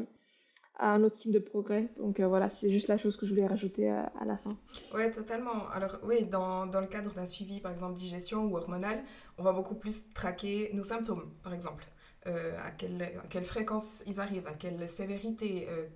un 0.79 1.03
autre 1.03 1.15
signe 1.15 1.33
de 1.33 1.39
progrès. 1.39 1.89
Donc 1.97 2.21
euh, 2.21 2.27
voilà, 2.27 2.51
c'est 2.51 2.71
juste 2.71 2.89
la 2.89 2.99
chose 2.99 3.17
que 3.17 3.27
je 3.27 3.31
voulais 3.31 3.47
rajouter 3.47 3.89
à, 3.89 4.11
la 4.27 4.37
fin. 4.37 4.57
Oui, 4.95 5.11
totalement. 5.11 5.69
Alors 5.73 5.99
oui, 6.03 6.25
dans, 6.25 6.67
dans 6.67 6.81
le 6.81 6.87
cadre 6.87 7.13
d'un 7.15 7.27
suivi, 7.27 7.61
par 7.61 7.73
exemple, 7.73 7.95
digestion 7.95 8.45
ou 8.47 8.57
hormonal, 8.57 9.03
on 9.39 9.43
va 9.43 9.53
beaucoup 9.53 9.77
plus 9.77 10.13
traquer 10.13 10.71
nos 10.75 10.83
symptômes, 10.83 11.31
par 11.43 11.55
exemple. 11.55 11.85
Euh, 12.27 12.57
à, 12.65 12.71
quelle, 12.71 13.03
à, 13.03 13.27
quelle, 13.29 13.45
fréquence 13.45 14.03
ils 14.07 14.19
arrivent, 14.19 14.47
à 14.47 14.55
quelle 14.55 14.89
sévérité, 14.89 15.69
euh. 15.69 15.87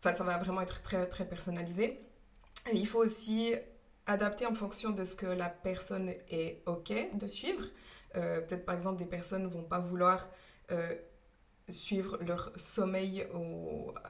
Enfin, 0.00 0.14
ça 0.14 0.24
va 0.24 0.36
vraiment 0.38 0.60
être 0.60 0.82
très, 0.82 1.06
très 1.06 1.26
personnalisé. 1.26 2.00
Il 2.72 2.86
faut 2.86 2.98
aussi 2.98 3.54
adapter 4.06 4.44
en 4.44 4.54
fonction 4.54 4.90
de 4.90 5.04
ce 5.04 5.16
que 5.16 5.26
la 5.26 5.48
personne 5.48 6.10
est 6.30 6.62
OK 6.66 6.92
de 7.14 7.26
suivre. 7.26 7.64
Peut-être, 8.12 8.64
par 8.64 8.74
exemple, 8.74 8.98
des 8.98 9.06
personnes 9.06 9.44
ne 9.44 9.48
vont 9.48 9.62
pas 9.62 9.78
vouloir 9.78 10.28
suivre 11.68 12.18
leur 12.22 12.52
sommeil 12.56 13.26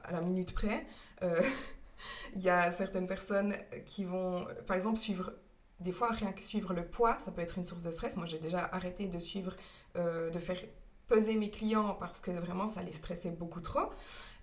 à 0.03 0.11
la 0.11 0.21
minute 0.21 0.53
près. 0.53 0.85
Euh, 1.21 1.41
il 2.35 2.41
y 2.41 2.49
a 2.49 2.71
certaines 2.71 3.07
personnes 3.07 3.55
qui 3.85 4.03
vont, 4.03 4.47
par 4.67 4.75
exemple, 4.75 4.97
suivre, 4.97 5.33
des 5.79 5.91
fois, 5.91 6.09
rien 6.11 6.31
que 6.31 6.43
suivre 6.43 6.73
le 6.73 6.85
poids, 6.85 7.17
ça 7.19 7.31
peut 7.31 7.41
être 7.41 7.57
une 7.57 7.63
source 7.63 7.81
de 7.81 7.91
stress. 7.91 8.17
Moi, 8.17 8.25
j'ai 8.25 8.39
déjà 8.39 8.69
arrêté 8.71 9.07
de 9.07 9.19
suivre, 9.19 9.55
euh, 9.97 10.29
de 10.29 10.39
faire 10.39 10.59
peser 11.07 11.35
mes 11.35 11.51
clients 11.51 11.95
parce 11.99 12.19
que 12.19 12.31
vraiment, 12.31 12.65
ça 12.65 12.81
les 12.81 12.91
stressait 12.91 13.31
beaucoup 13.31 13.61
trop. 13.61 13.89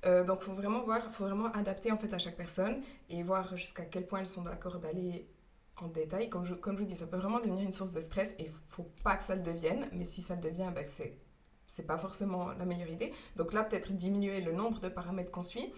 Euh, 0.04 0.24
donc, 0.24 0.40
faut 0.40 0.52
vraiment 0.52 0.82
voir, 0.82 1.12
faut 1.12 1.24
vraiment 1.24 1.50
adapter 1.52 1.92
en 1.92 1.98
fait 1.98 2.12
à 2.12 2.18
chaque 2.18 2.36
personne 2.36 2.82
et 3.08 3.22
voir 3.22 3.56
jusqu'à 3.56 3.84
quel 3.84 4.06
point 4.06 4.20
elles 4.20 4.26
sont 4.26 4.42
d'accord 4.42 4.78
d'aller 4.78 5.28
en 5.76 5.88
détail. 5.88 6.28
Comme 6.28 6.44
je, 6.44 6.54
comme 6.54 6.76
je 6.76 6.82
vous 6.82 6.88
dis, 6.88 6.96
ça 6.96 7.06
peut 7.06 7.16
vraiment 7.16 7.40
devenir 7.40 7.62
une 7.62 7.72
source 7.72 7.92
de 7.92 8.00
stress 8.00 8.34
et 8.38 8.50
faut 8.66 8.90
pas 9.02 9.16
que 9.16 9.24
ça 9.24 9.34
le 9.34 9.42
devienne. 9.42 9.88
Mais 9.92 10.04
si 10.04 10.22
ça 10.22 10.34
le 10.34 10.40
devient, 10.40 10.70
ben, 10.74 10.84
c'est 10.86 11.16
c'est 11.72 11.86
pas 11.86 11.96
forcément 11.96 12.52
la 12.52 12.66
meilleure 12.66 12.90
idée. 12.90 13.12
Donc 13.36 13.54
là, 13.54 13.64
peut-être 13.64 13.92
diminuer 13.92 14.42
le 14.42 14.52
nombre 14.52 14.78
de 14.78 14.88
paramètres 14.88 15.30
qu'on 15.30 15.42
suit. 15.42 15.72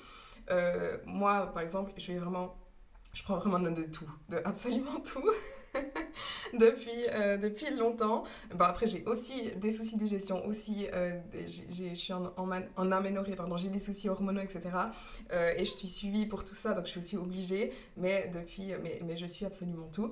Euh, 0.50 0.96
moi, 1.06 1.52
par 1.54 1.62
exemple, 1.62 1.92
je 1.96 2.12
vais 2.12 2.18
vraiment, 2.18 2.56
je 3.14 3.22
prends 3.22 3.38
vraiment 3.38 3.58
note 3.58 3.74
de 3.74 3.84
tout, 3.84 4.10
de 4.28 4.36
absolument 4.44 5.00
tout. 5.00 5.30
depuis, 6.58 7.06
euh, 7.10 7.36
depuis 7.36 7.74
longtemps. 7.74 8.24
Bon, 8.54 8.64
après, 8.64 8.86
j'ai 8.86 9.04
aussi 9.04 9.50
des 9.56 9.70
soucis 9.70 9.96
de 9.96 10.06
gestion, 10.06 10.44
aussi, 10.46 10.86
euh, 10.92 11.18
je 11.32 11.94
suis 11.94 12.12
en, 12.12 12.32
en, 12.36 12.92
aménorrhée, 12.92 13.34
pardon, 13.34 13.56
j'ai 13.56 13.70
des 13.70 13.78
soucis 13.78 14.08
hormonaux, 14.08 14.40
etc. 14.40 14.60
Euh, 15.32 15.52
et 15.56 15.64
je 15.64 15.70
suis 15.70 15.88
suivie 15.88 16.26
pour 16.26 16.44
tout 16.44 16.54
ça, 16.54 16.72
donc 16.72 16.86
je 16.86 16.90
suis 16.90 16.98
aussi 16.98 17.16
obligée, 17.16 17.72
mais 17.96 18.30
depuis, 18.32 18.72
mais, 18.82 19.00
mais 19.04 19.16
je 19.16 19.26
suis 19.26 19.44
absolument 19.44 19.88
tout. 19.92 20.10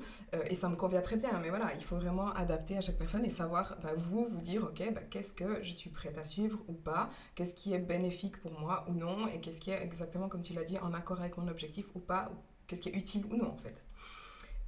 et 0.49 0.55
ça 0.55 0.69
me 0.69 0.77
convient 0.77 1.01
très 1.01 1.17
bien, 1.17 1.39
mais 1.41 1.49
voilà, 1.51 1.73
il 1.75 1.85
faut 1.85 1.97
vraiment 1.97 2.33
adapter 2.33 2.77
à 2.77 2.81
chaque 2.81 2.99
personne 2.99 3.25
et 3.25 3.31
savoir, 3.31 3.77
bah, 3.83 3.93
vous, 3.97 4.27
vous 4.27 4.41
dire, 4.41 4.65
ok, 4.65 4.93
bah, 4.93 5.03
qu'est-ce 5.11 5.35
que 5.35 5.63
je 5.63 5.73
suis 5.73 5.91
prête 5.91 6.19
à 6.19 6.25
suivre 6.25 6.59
ou 6.69 6.73
pas, 6.73 7.09
qu'est-ce 7.35 7.55
qui 7.55 7.73
est 7.73 7.79
bénéfique 7.79 8.41
pour 8.41 8.59
moi 8.59 8.85
ou 8.89 8.95
non, 8.95 9.29
et 9.29 9.41
qu'est-ce 9.41 9.61
qui 9.61 9.71
est 9.71 9.83
exactement, 9.83 10.29
comme 10.29 10.43
tu 10.43 10.53
l'as 10.53 10.65
dit, 10.65 10.79
en 10.79 10.93
accord 10.93 11.21
avec 11.21 11.37
mon 11.37 11.49
objectif 11.49 11.87
ou 11.95 12.01
pas, 12.01 12.31
qu'est-ce 12.73 12.83
qui 12.83 12.89
est 12.89 12.97
utile 12.97 13.27
ou 13.31 13.37
non, 13.37 13.51
en 13.51 13.57
fait. 13.57 13.83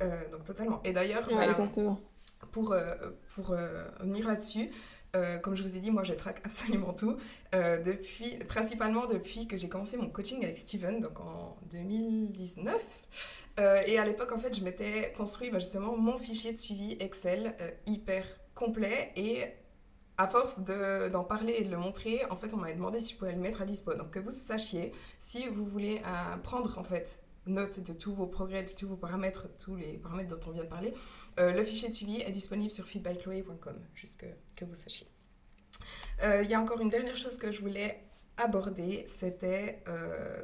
Euh, 0.03 0.29
donc 0.31 0.45
totalement. 0.45 0.81
Et 0.85 0.93
d'ailleurs, 0.93 1.27
pour, 2.53 2.73
euh, 2.73 2.95
pour 3.35 3.53
euh, 3.53 3.85
venir 4.01 4.27
là-dessus, 4.27 4.71
comme 5.43 5.55
je 5.55 5.63
vous 5.63 5.77
ai 5.77 5.81
dit, 5.81 5.93
moi 5.93 6.03
je 6.03 6.13
traque 6.13 6.41
absolument 6.45 6.93
tout, 6.93 7.17
depuis, 7.53 8.37
principalement 8.49 9.07
depuis 9.07 9.47
que 9.47 9.57
j'ai 9.57 9.69
commencé 9.69 9.97
mon 9.97 10.11
coaching 10.11 10.43
avec 10.43 10.59
Steven, 10.59 10.99
donc 10.99 11.21
en 11.21 11.57
2019. 11.71 12.75
et 13.87 13.99
à 13.99 14.05
l'époque, 14.05 14.33
en 14.33 14.39
fait, 14.39 14.57
je 14.57 14.65
m'étais 14.65 15.13
construit 15.17 15.51
bah, 15.51 15.61
justement 15.61 15.97
mon 15.97 16.19
fichier 16.19 16.53
de 16.53 16.59
suivi 16.59 16.97
Excel 16.99 17.55
hyper 17.87 18.27
complet 18.57 19.13
et 19.15 19.45
à 20.19 20.27
force 20.27 20.61
d'en 20.61 21.23
parler 21.23 21.55
et 21.59 21.65
de 21.65 21.71
le 21.71 21.79
montrer, 21.79 22.25
en 22.31 22.37
fait, 22.37 22.53
on 22.53 22.57
m'avait 22.57 22.75
demandé 22.75 22.99
si 22.99 23.13
je 23.13 23.19
pouvais 23.19 23.35
le 23.35 23.41
mettre 23.41 23.63
à 23.63 23.67
dispo. 23.67 23.95
Donc, 23.95 24.11
que 24.11 24.19
vous 24.19 24.33
sachiez, 24.33 24.91
si 25.21 25.47
vous 25.47 25.65
voulez 25.65 26.03
prendre, 26.43 26.77
en 26.77 26.85
fait, 26.85 27.24
note 27.47 27.81
de 27.81 27.93
tous 27.93 28.13
vos 28.13 28.27
progrès, 28.27 28.63
de 28.63 28.71
tous 28.71 28.89
vos 28.89 28.97
paramètres, 28.97 29.49
tous 29.59 29.77
les 29.77 29.99
paramètres 29.99 30.35
dont 30.35 30.51
on 30.51 30.53
vient 30.53 30.65
de 30.65 30.69
parler. 30.69 30.95
Euh, 31.39 31.53
le 31.53 31.63
fichier 31.65 31.89
de 31.89 31.95
suivi 31.95 32.21
est 32.21 32.31
disponible 32.31 32.73
sur 32.73 32.87
feedbackchloé.com, 32.87 33.77
juste 33.95 34.25
que, 34.57 34.65
vous 34.65 34.75
sachiez. 34.75 35.07
Euh, 36.23 36.43
il 36.43 36.51
y 36.51 36.55
a 36.55 36.61
encore 36.61 36.81
une 36.81 36.89
dernière 36.89 37.17
chose 37.17 37.37
que 37.37 37.53
je 37.53 37.61
voulais 37.61 38.03
aborder, 38.37 39.05
c'était 39.07 39.83
euh, 39.89 40.43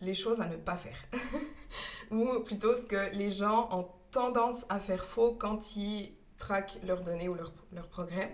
les 0.00 0.14
choses 0.14 0.40
à 0.40 0.46
ne 0.46 0.56
pas 0.56 0.76
faire. 0.76 0.98
Ou 2.10 2.40
plutôt 2.40 2.74
ce 2.74 2.86
que 2.86 3.14
les 3.16 3.30
gens 3.30 3.68
ont 3.72 3.88
tendance 4.10 4.64
à 4.68 4.80
faire 4.80 5.04
faux 5.04 5.32
quand 5.32 5.76
ils 5.76 6.14
traquent 6.38 6.78
leurs 6.86 7.02
données 7.02 7.28
ou 7.28 7.34
leurs 7.34 7.52
leur 7.72 7.88
progrès. 7.88 8.32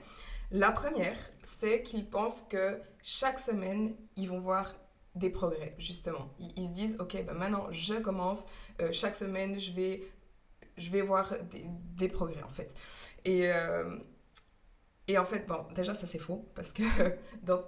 La 0.53 0.71
première, 0.71 1.17
c'est 1.43 1.83
qu'ils 1.83 2.09
pensent 2.09 2.43
que 2.43 2.81
chaque 3.03 3.41
semaine, 3.41 3.97
ils 4.17 4.29
vont 4.29 4.39
voir 4.39 4.73
des 5.15 5.31
progrès, 5.31 5.75
justement. 5.79 6.29
Ils, 6.39 6.67
se 6.67 6.73
disent, 6.73 6.97
ok, 6.99 7.25
bah 7.25 7.35
maintenant 7.35 7.71
je 7.71 7.95
commence, 7.95 8.47
euh, 8.83 8.91
chaque 8.93 9.15
semaine 9.15 9.59
je 9.59 9.73
vais, 9.73 10.03
je 10.77 10.91
vais 10.91 11.03
voir 11.03 11.33
des, 11.97 12.09
progrès 12.09 12.43
en 12.43 12.49
fait. 12.49 12.75
Et, 13.25 13.43
euh, 13.45 13.97
et 15.07 15.19
en 15.19 15.25
fait, 15.25 15.47
bon, 15.47 15.65
déjà 15.75 15.95
ça 15.95 16.07
c'est 16.07 16.19
faux, 16.19 16.49
parce 16.55 16.73
que 16.73 16.83
dans 17.43 17.63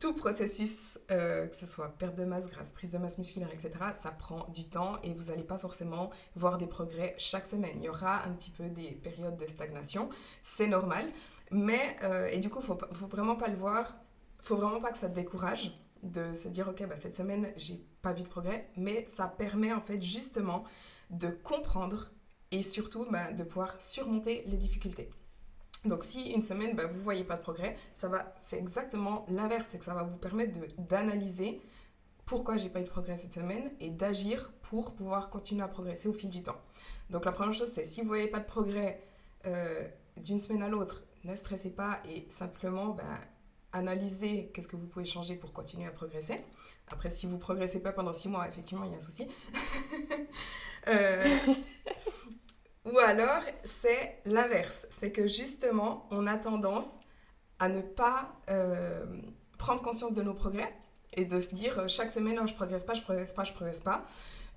tout 0.00 0.14
processus, 0.14 0.98
euh, 1.10 1.46
que 1.46 1.56
ce 1.56 1.66
soit 1.66 1.88
perte 1.98 2.14
de 2.16 2.24
masse 2.24 2.46
grasse, 2.46 2.72
prise 2.72 2.90
de 2.90 2.98
masse 2.98 3.18
musculaire, 3.18 3.50
etc., 3.52 3.72
ça 3.94 4.10
prend 4.10 4.48
du 4.48 4.64
temps 4.64 5.00
et 5.02 5.12
vous 5.12 5.24
n'allez 5.24 5.42
pas 5.42 5.58
forcément 5.58 6.10
voir 6.36 6.56
des 6.56 6.68
progrès 6.68 7.14
chaque 7.18 7.46
semaine. 7.46 7.74
Il 7.78 7.84
y 7.84 7.88
aura 7.88 8.24
un 8.24 8.32
petit 8.32 8.50
peu 8.50 8.68
des 8.68 8.92
périodes 8.92 9.36
de 9.36 9.46
stagnation, 9.46 10.08
c'est 10.42 10.68
normal, 10.68 11.08
mais, 11.50 11.96
et 12.32 12.38
du 12.38 12.48
coup, 12.48 12.58
il 12.60 12.62
ne 12.62 12.66
faut, 12.66 12.78
faut 12.92 13.06
vraiment 13.06 13.36
pas 13.36 13.48
le 13.48 13.56
voir, 13.56 13.96
il 14.40 14.46
faut 14.46 14.56
vraiment 14.56 14.80
pas 14.80 14.92
que 14.92 14.98
ça 14.98 15.08
te 15.08 15.14
décourage 15.14 15.72
de 16.02 16.32
se 16.32 16.48
dire 16.48 16.68
ok 16.68 16.86
bah, 16.86 16.96
cette 16.96 17.14
semaine 17.14 17.48
j'ai 17.56 17.84
pas 18.02 18.12
vu 18.12 18.22
de 18.22 18.28
progrès 18.28 18.66
mais 18.76 19.04
ça 19.08 19.28
permet 19.28 19.72
en 19.72 19.80
fait 19.80 20.00
justement 20.02 20.64
de 21.10 21.28
comprendre 21.28 22.10
et 22.50 22.62
surtout 22.62 23.06
bah, 23.10 23.32
de 23.32 23.42
pouvoir 23.44 23.80
surmonter 23.80 24.42
les 24.46 24.56
difficultés. 24.56 25.10
Donc 25.84 26.02
si 26.02 26.32
une 26.32 26.42
semaine 26.42 26.74
bah, 26.74 26.86
vous 26.86 27.00
voyez 27.00 27.24
pas 27.24 27.36
de 27.36 27.42
progrès 27.42 27.76
ça 27.94 28.08
va 28.08 28.34
c'est 28.38 28.58
exactement 28.58 29.24
l'inverse 29.28 29.68
c'est 29.70 29.78
que 29.78 29.84
ça 29.84 29.94
va 29.94 30.02
vous 30.02 30.16
permettre 30.16 30.58
d'analyser 30.78 31.60
pourquoi 32.26 32.56
j'ai 32.56 32.68
pas 32.68 32.80
eu 32.80 32.84
de 32.84 32.90
progrès 32.90 33.16
cette 33.16 33.32
semaine 33.32 33.70
et 33.80 33.90
d'agir 33.90 34.52
pour 34.62 34.94
pouvoir 34.94 35.30
continuer 35.30 35.62
à 35.62 35.68
progresser 35.68 36.08
au 36.08 36.12
fil 36.12 36.28
du 36.28 36.42
temps. 36.42 36.60
Donc 37.10 37.24
la 37.24 37.32
première 37.32 37.54
chose 37.54 37.70
c'est 37.72 37.84
si 37.84 38.02
vous 38.02 38.08
voyez 38.08 38.28
pas 38.28 38.40
de 38.40 38.46
progrès 38.46 39.02
euh, 39.46 39.86
d'une 40.16 40.38
semaine 40.38 40.62
à 40.62 40.68
l'autre 40.68 41.04
ne 41.24 41.34
stressez 41.34 41.70
pas 41.70 42.00
et 42.08 42.26
simplement 42.28 42.88
bah, 42.88 43.20
analyser 43.72 44.50
qu'est-ce 44.52 44.68
que 44.68 44.76
vous 44.76 44.86
pouvez 44.86 45.04
changer 45.04 45.36
pour 45.36 45.52
continuer 45.52 45.86
à 45.86 45.90
progresser. 45.90 46.42
Après, 46.90 47.10
si 47.10 47.26
vous 47.26 47.38
progressez 47.38 47.82
pas 47.82 47.92
pendant 47.92 48.12
six 48.12 48.28
mois, 48.28 48.48
effectivement, 48.48 48.84
il 48.84 48.92
y 48.92 48.94
a 48.94 48.96
un 48.96 49.00
souci. 49.00 49.28
Euh, 50.86 51.22
ou 52.86 52.98
alors, 52.98 53.42
c'est 53.64 54.22
l'inverse. 54.24 54.86
C'est 54.90 55.12
que 55.12 55.26
justement, 55.26 56.06
on 56.10 56.26
a 56.26 56.38
tendance 56.38 56.94
à 57.58 57.68
ne 57.68 57.82
pas 57.82 58.32
euh, 58.48 59.04
prendre 59.58 59.82
conscience 59.82 60.14
de 60.14 60.22
nos 60.22 60.32
progrès 60.32 60.72
et 61.14 61.26
de 61.26 61.40
se 61.40 61.54
dire 61.54 61.78
euh, 61.78 61.88
chaque 61.88 62.10
semaine, 62.10 62.38
oh, 62.40 62.46
je 62.46 62.54
progresse 62.54 62.84
pas, 62.84 62.94
je 62.94 63.02
progresse 63.02 63.34
pas, 63.34 63.44
je 63.44 63.52
progresse 63.52 63.80
pas. 63.80 64.04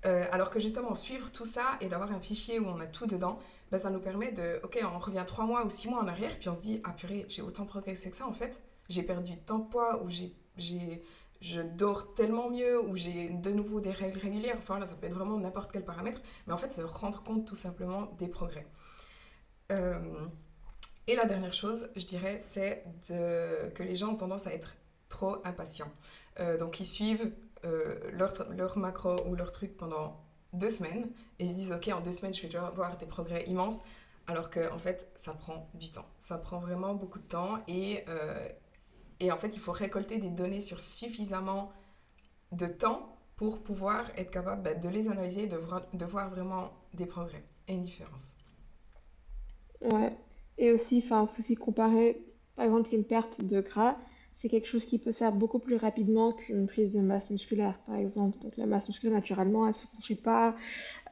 alors 0.04 0.48
que 0.48 0.58
justement, 0.58 0.94
suivre 0.94 1.30
tout 1.30 1.44
ça 1.44 1.76
et 1.82 1.88
d'avoir 1.88 2.10
un 2.10 2.20
fichier 2.20 2.58
où 2.60 2.66
on 2.66 2.80
a 2.80 2.86
tout 2.86 3.06
dedans, 3.06 3.38
ben, 3.70 3.76
ça 3.76 3.90
nous 3.90 4.00
permet 4.00 4.32
de, 4.32 4.60
ok, 4.62 4.78
on 4.90 4.98
revient 5.00 5.24
trois 5.26 5.44
mois 5.44 5.66
ou 5.66 5.68
six 5.68 5.88
mois 5.88 6.00
en 6.00 6.08
arrière, 6.08 6.38
puis 6.38 6.48
on 6.48 6.54
se 6.54 6.62
dit, 6.62 6.80
ah 6.84 6.92
purée, 6.92 7.26
j'ai 7.28 7.42
autant 7.42 7.66
progressé 7.66 8.10
que 8.10 8.16
ça 8.16 8.26
en 8.26 8.32
fait 8.32 8.62
j'ai 8.92 9.02
perdu 9.02 9.36
tant 9.38 9.58
de 9.58 9.68
poids, 9.68 10.02
ou 10.02 10.10
j'ai, 10.10 11.02
je 11.40 11.60
dors 11.60 12.14
tellement 12.14 12.50
mieux, 12.50 12.80
ou 12.80 12.96
j'ai 12.96 13.30
de 13.30 13.50
nouveau 13.50 13.80
des 13.80 13.90
règles 13.90 14.18
régulières. 14.18 14.56
Enfin 14.58 14.78
là, 14.78 14.86
ça 14.86 14.94
peut 14.94 15.06
être 15.06 15.14
vraiment 15.14 15.38
n'importe 15.38 15.72
quel 15.72 15.84
paramètre, 15.84 16.20
mais 16.46 16.52
en 16.52 16.58
fait, 16.58 16.72
se 16.72 16.82
rendre 16.82 17.22
compte 17.22 17.46
tout 17.46 17.54
simplement 17.54 18.12
des 18.18 18.28
progrès. 18.28 18.66
Euh, 19.70 20.26
et 21.06 21.16
la 21.16 21.24
dernière 21.24 21.52
chose, 21.52 21.88
je 21.96 22.04
dirais, 22.04 22.38
c'est 22.38 22.84
que 23.08 23.82
les 23.82 23.96
gens 23.96 24.10
ont 24.10 24.16
tendance 24.16 24.46
à 24.46 24.52
être 24.52 24.76
trop 25.08 25.36
impatients. 25.44 25.90
Euh, 26.40 26.56
donc, 26.56 26.80
ils 26.80 26.86
suivent 26.86 27.32
euh, 27.64 27.98
leur, 28.12 28.32
leur, 28.50 28.78
macro 28.78 29.16
ou 29.26 29.34
leur 29.34 29.52
truc 29.52 29.76
pendant 29.76 30.20
deux 30.52 30.70
semaines 30.70 31.06
et 31.38 31.44
ils 31.44 31.50
se 31.50 31.54
disent, 31.54 31.72
OK, 31.72 31.88
en 31.88 32.00
deux 32.00 32.12
semaines, 32.12 32.34
je 32.34 32.46
vais 32.46 32.56
avoir 32.56 32.96
des 32.96 33.06
progrès 33.06 33.44
immenses. 33.46 33.82
Alors 34.28 34.50
que, 34.50 34.70
en 34.72 34.78
fait, 34.78 35.08
ça 35.16 35.34
prend 35.34 35.68
du 35.74 35.90
temps. 35.90 36.06
Ça 36.18 36.38
prend 36.38 36.60
vraiment 36.60 36.94
beaucoup 36.94 37.18
de 37.18 37.26
temps 37.26 37.58
et, 37.66 38.04
et 39.22 39.30
en 39.30 39.36
fait, 39.36 39.54
il 39.54 39.60
faut 39.60 39.70
récolter 39.70 40.18
des 40.18 40.30
données 40.30 40.60
sur 40.60 40.80
suffisamment 40.80 41.70
de 42.50 42.66
temps 42.66 43.16
pour 43.36 43.62
pouvoir 43.62 44.10
être 44.16 44.32
capable 44.32 44.62
bah, 44.62 44.74
de 44.74 44.88
les 44.88 45.08
analyser 45.08 45.44
et 45.44 45.46
de 45.46 45.56
voir, 45.56 45.82
de 45.92 46.04
voir 46.04 46.28
vraiment 46.28 46.72
des 46.92 47.06
progrès 47.06 47.44
et 47.68 47.74
une 47.74 47.82
différence. 47.82 48.32
Ouais. 49.80 50.12
Et 50.58 50.72
aussi, 50.72 50.98
il 50.98 51.02
faut 51.02 51.28
aussi 51.38 51.54
comparer, 51.54 52.20
par 52.56 52.64
exemple, 52.64 52.92
une 52.92 53.04
perte 53.04 53.42
de 53.44 53.60
gras, 53.60 53.96
c'est 54.42 54.48
quelque 54.48 54.66
chose 54.66 54.84
qui 54.84 54.98
peut 54.98 55.12
se 55.12 55.18
faire 55.18 55.30
beaucoup 55.30 55.60
plus 55.60 55.76
rapidement 55.76 56.32
qu'une 56.32 56.66
prise 56.66 56.92
de 56.92 57.00
masse 57.00 57.30
musculaire, 57.30 57.78
par 57.86 57.94
exemple. 57.94 58.38
Donc 58.42 58.56
la 58.56 58.66
masse 58.66 58.88
musculaire, 58.88 59.14
naturellement, 59.14 59.66
elle 59.66 59.68
ne 59.68 59.74
se 59.76 59.86
construit 59.86 60.16
pas, 60.16 60.56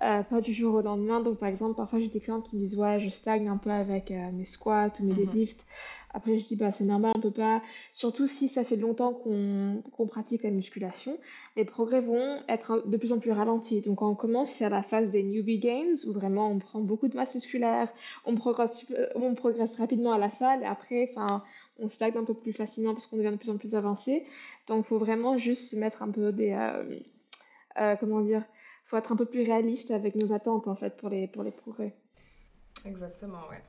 euh, 0.03 0.25
pas 0.25 0.41
du 0.41 0.53
jour 0.53 0.75
au 0.75 0.81
lendemain. 0.81 1.21
Donc 1.21 1.39
par 1.39 1.49
exemple, 1.49 1.77
parfois 1.77 2.01
j'ai 2.01 2.09
des 2.09 2.19
clients 2.19 2.41
qui 2.41 2.57
me 2.57 2.63
disent, 2.63 2.77
ouais, 2.77 2.99
je 2.99 3.09
stagne 3.09 3.49
un 3.49 3.57
peu 3.57 3.71
avec 3.71 4.11
euh, 4.11 4.33
mes 4.33 4.47
squats 4.47 4.91
ou 4.99 5.05
mes 5.05 5.13
mhm. 5.13 5.27
deadlifts. 5.27 5.65
Après, 6.13 6.39
je 6.39 6.49
dis, 6.49 6.57
bah, 6.57 6.73
c'est 6.73 6.85
normal, 6.85 7.13
on 7.17 7.21
peut 7.21 7.31
pas, 7.31 7.63
surtout 7.93 8.27
si 8.27 8.49
ça 8.49 8.65
fait 8.65 8.77
longtemps 8.77 9.13
qu'on 9.13 10.07
pratique 10.07 10.43
la 10.43 10.51
musculation, 10.51 11.17
les 11.57 11.65
progrès 11.65 12.01
vont 12.01 12.41
être 12.49 12.83
de 12.87 12.97
plus 12.97 13.13
en 13.13 13.19
plus 13.19 13.31
ralentis. 13.31 13.81
Donc, 13.81 14.03
on 14.03 14.15
commence 14.15 14.61
à 14.61 14.69
la 14.69 14.83
phase 14.83 15.11
des 15.11 15.23
newbie 15.23 15.59
gains, 15.59 15.95
où 16.07 16.13
vraiment 16.13 16.51
on 16.51 16.59
prend 16.59 16.81
beaucoup 16.81 17.09
de 17.09 17.17
masse 17.17 17.35
musculaire, 17.35 17.93
on 18.25 18.35
progresse, 18.35 18.87
on 19.15 19.35
progresse 19.35 19.77
rapidement 19.77 20.13
à 20.13 20.19
la 20.19 20.31
salle, 20.31 20.63
et 20.63 20.67
après, 20.67 21.11
enfin, 21.15 21.45
on 21.79 21.89
stagne 21.89 22.17
un 22.17 22.25
peu 22.25 22.35
plus 22.35 22.53
facilement 22.53 22.93
parce 22.93 23.07
qu'on 23.07 23.17
devient 23.17 23.31
de 23.31 23.37
plus 23.37 23.51
en 23.51 23.57
plus 23.57 23.75
avancé. 23.75 24.25
Donc, 24.67 24.85
il 24.85 24.89
faut 24.89 24.99
vraiment 24.99 25.39
juste 25.39 25.71
se 25.71 25.77
mettre 25.77 26.03
un 26.03 26.11
peu 26.11 26.33
des, 26.33 26.51
euh, 26.51 26.99
euh, 27.79 27.97
comment 28.01 28.21
dire, 28.21 28.45
faut 28.85 28.97
être 28.97 29.13
un 29.13 29.17
peu 29.17 29.27
plus 29.27 29.43
réaliste 29.43 29.93
avec 29.93 30.17
nos 30.17 30.33
attentes, 30.33 30.67
en 30.67 30.75
fait, 30.75 30.97
pour 30.97 31.09
les, 31.09 31.29
pour 31.29 31.45
les 31.45 31.53
progrès. 31.53 31.95
Exactement, 32.85 33.49
ouais. 33.49 33.63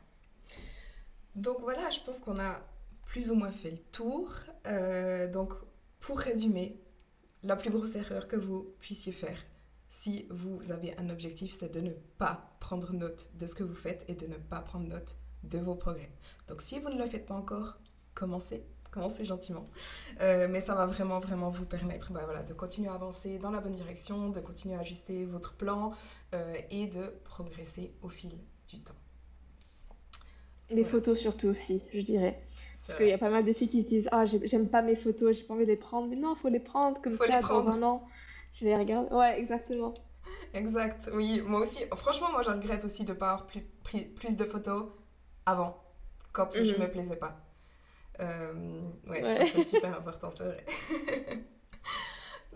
Donc 1.35 1.59
voilà, 1.61 1.89
je 1.89 1.99
pense 2.01 2.19
qu'on 2.19 2.39
a 2.39 2.59
plus 3.05 3.31
ou 3.31 3.35
moins 3.35 3.51
fait 3.51 3.71
le 3.71 3.77
tour. 3.77 4.31
Euh, 4.67 5.31
donc 5.31 5.53
pour 5.99 6.19
résumer, 6.19 6.79
la 7.43 7.55
plus 7.55 7.71
grosse 7.71 7.95
erreur 7.95 8.27
que 8.27 8.35
vous 8.35 8.73
puissiez 8.79 9.11
faire 9.11 9.37
si 9.91 10.25
vous 10.29 10.71
avez 10.71 10.97
un 10.97 11.09
objectif, 11.09 11.51
c'est 11.51 11.69
de 11.69 11.81
ne 11.81 11.91
pas 12.17 12.55
prendre 12.61 12.93
note 12.93 13.29
de 13.37 13.45
ce 13.45 13.53
que 13.53 13.63
vous 13.63 13.75
faites 13.75 14.05
et 14.07 14.15
de 14.15 14.25
ne 14.25 14.37
pas 14.37 14.61
prendre 14.61 14.87
note 14.87 15.17
de 15.43 15.59
vos 15.59 15.75
progrès. 15.75 16.09
Donc 16.47 16.61
si 16.61 16.79
vous 16.79 16.89
ne 16.89 16.97
le 16.97 17.05
faites 17.05 17.25
pas 17.25 17.35
encore, 17.35 17.77
commencez, 18.15 18.63
commencez 18.89 19.25
gentiment. 19.25 19.69
Euh, 20.21 20.47
mais 20.49 20.61
ça 20.61 20.75
va 20.75 20.85
vraiment, 20.85 21.19
vraiment 21.19 21.49
vous 21.49 21.65
permettre 21.65 22.13
bah, 22.13 22.21
voilà, 22.23 22.41
de 22.41 22.53
continuer 22.53 22.87
à 22.87 22.93
avancer 22.93 23.37
dans 23.37 23.51
la 23.51 23.59
bonne 23.59 23.73
direction, 23.73 24.29
de 24.29 24.39
continuer 24.39 24.75
à 24.75 24.79
ajuster 24.79 25.25
votre 25.25 25.55
plan 25.55 25.91
euh, 26.33 26.55
et 26.69 26.87
de 26.87 27.13
progresser 27.25 27.93
au 28.01 28.07
fil 28.07 28.31
du 28.69 28.79
temps. 28.79 28.95
Les 30.71 30.83
photos 30.83 31.19
surtout 31.19 31.47
aussi, 31.47 31.83
je 31.93 32.01
dirais. 32.01 32.41
Parce 32.87 32.97
qu'il 32.97 33.07
y 33.07 33.13
a 33.13 33.17
pas 33.17 33.29
mal 33.29 33.45
de 33.45 33.53
filles 33.53 33.67
qui 33.67 33.83
se 33.83 33.87
disent 33.87 34.09
Ah, 34.11 34.25
j'aime 34.25 34.67
pas 34.67 34.81
mes 34.81 34.95
photos, 34.95 35.35
j'ai 35.37 35.43
pas 35.43 35.53
envie 35.53 35.65
de 35.65 35.71
les 35.71 35.77
prendre. 35.77 36.07
Mais 36.07 36.15
non, 36.15 36.35
faut 36.35 36.49
les 36.49 36.59
prendre 36.59 37.01
comme 37.01 37.17
ça 37.17 37.39
dans 37.39 37.67
un 37.69 37.83
an. 37.83 38.03
Je 38.53 38.65
les 38.65 38.75
regarde. 38.75 39.11
Ouais, 39.11 39.39
exactement. 39.39 39.93
Exact, 40.53 41.09
oui. 41.13 41.41
Moi 41.45 41.61
aussi, 41.61 41.83
franchement, 41.95 42.31
moi 42.31 42.41
je 42.41 42.51
regrette 42.51 42.83
aussi 42.83 43.03
de 43.05 43.13
ne 43.13 43.17
pas 43.17 43.31
avoir 43.31 43.47
plus, 43.47 43.61
pris 43.83 44.01
plus 44.01 44.35
de 44.35 44.43
photos 44.43 44.83
avant, 45.45 45.81
quand 46.33 46.53
je 46.53 46.63
je 46.63 46.73
mhm. 46.75 46.81
me 46.81 46.91
plaisais 46.91 47.15
pas. 47.15 47.39
Euh, 48.19 48.81
ouais, 49.07 49.23
ça 49.23 49.45
c'est 49.45 49.63
super 49.63 49.97
important, 49.97 50.29
c'est 50.31 50.43
vrai. 50.43 50.65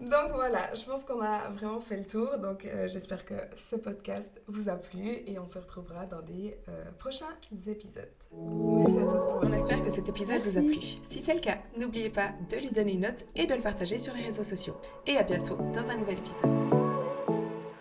Donc 0.01 0.33
voilà, 0.33 0.73
je 0.73 0.83
pense 0.83 1.05
qu'on 1.05 1.21
a 1.21 1.49
vraiment 1.49 1.79
fait 1.79 1.97
le 1.97 2.05
tour. 2.05 2.37
Donc 2.37 2.65
euh, 2.65 2.87
j'espère 2.87 3.23
que 3.23 3.33
ce 3.55 3.75
podcast 3.75 4.41
vous 4.47 4.67
a 4.67 4.75
plu 4.75 5.05
et 5.25 5.39
on 5.39 5.45
se 5.45 5.57
retrouvera 5.57 6.05
dans 6.05 6.21
des 6.21 6.57
euh, 6.67 6.91
prochains 6.97 7.33
épisodes. 7.67 8.03
Merci 8.33 8.99
à 8.99 9.03
tous 9.03 9.23
pour 9.23 9.33
votre 9.35 9.47
On 9.47 9.53
espère 9.53 9.81
que 9.81 9.89
cet 9.89 10.09
épisode 10.09 10.41
vous 10.41 10.57
a 10.57 10.61
plu. 10.61 10.79
Si 11.01 11.21
c'est 11.21 11.33
le 11.33 11.39
cas, 11.39 11.59
n'oubliez 11.77 12.09
pas 12.09 12.31
de 12.49 12.57
lui 12.57 12.71
donner 12.71 12.93
une 12.93 13.01
note 13.01 13.25
et 13.35 13.45
de 13.45 13.53
le 13.53 13.61
partager 13.61 13.97
sur 13.97 14.13
les 14.13 14.23
réseaux 14.23 14.43
sociaux. 14.43 14.75
Et 15.07 15.17
à 15.17 15.23
bientôt 15.23 15.57
dans 15.73 15.89
un 15.89 15.95
nouvel 15.95 16.17
épisode. 16.17 16.84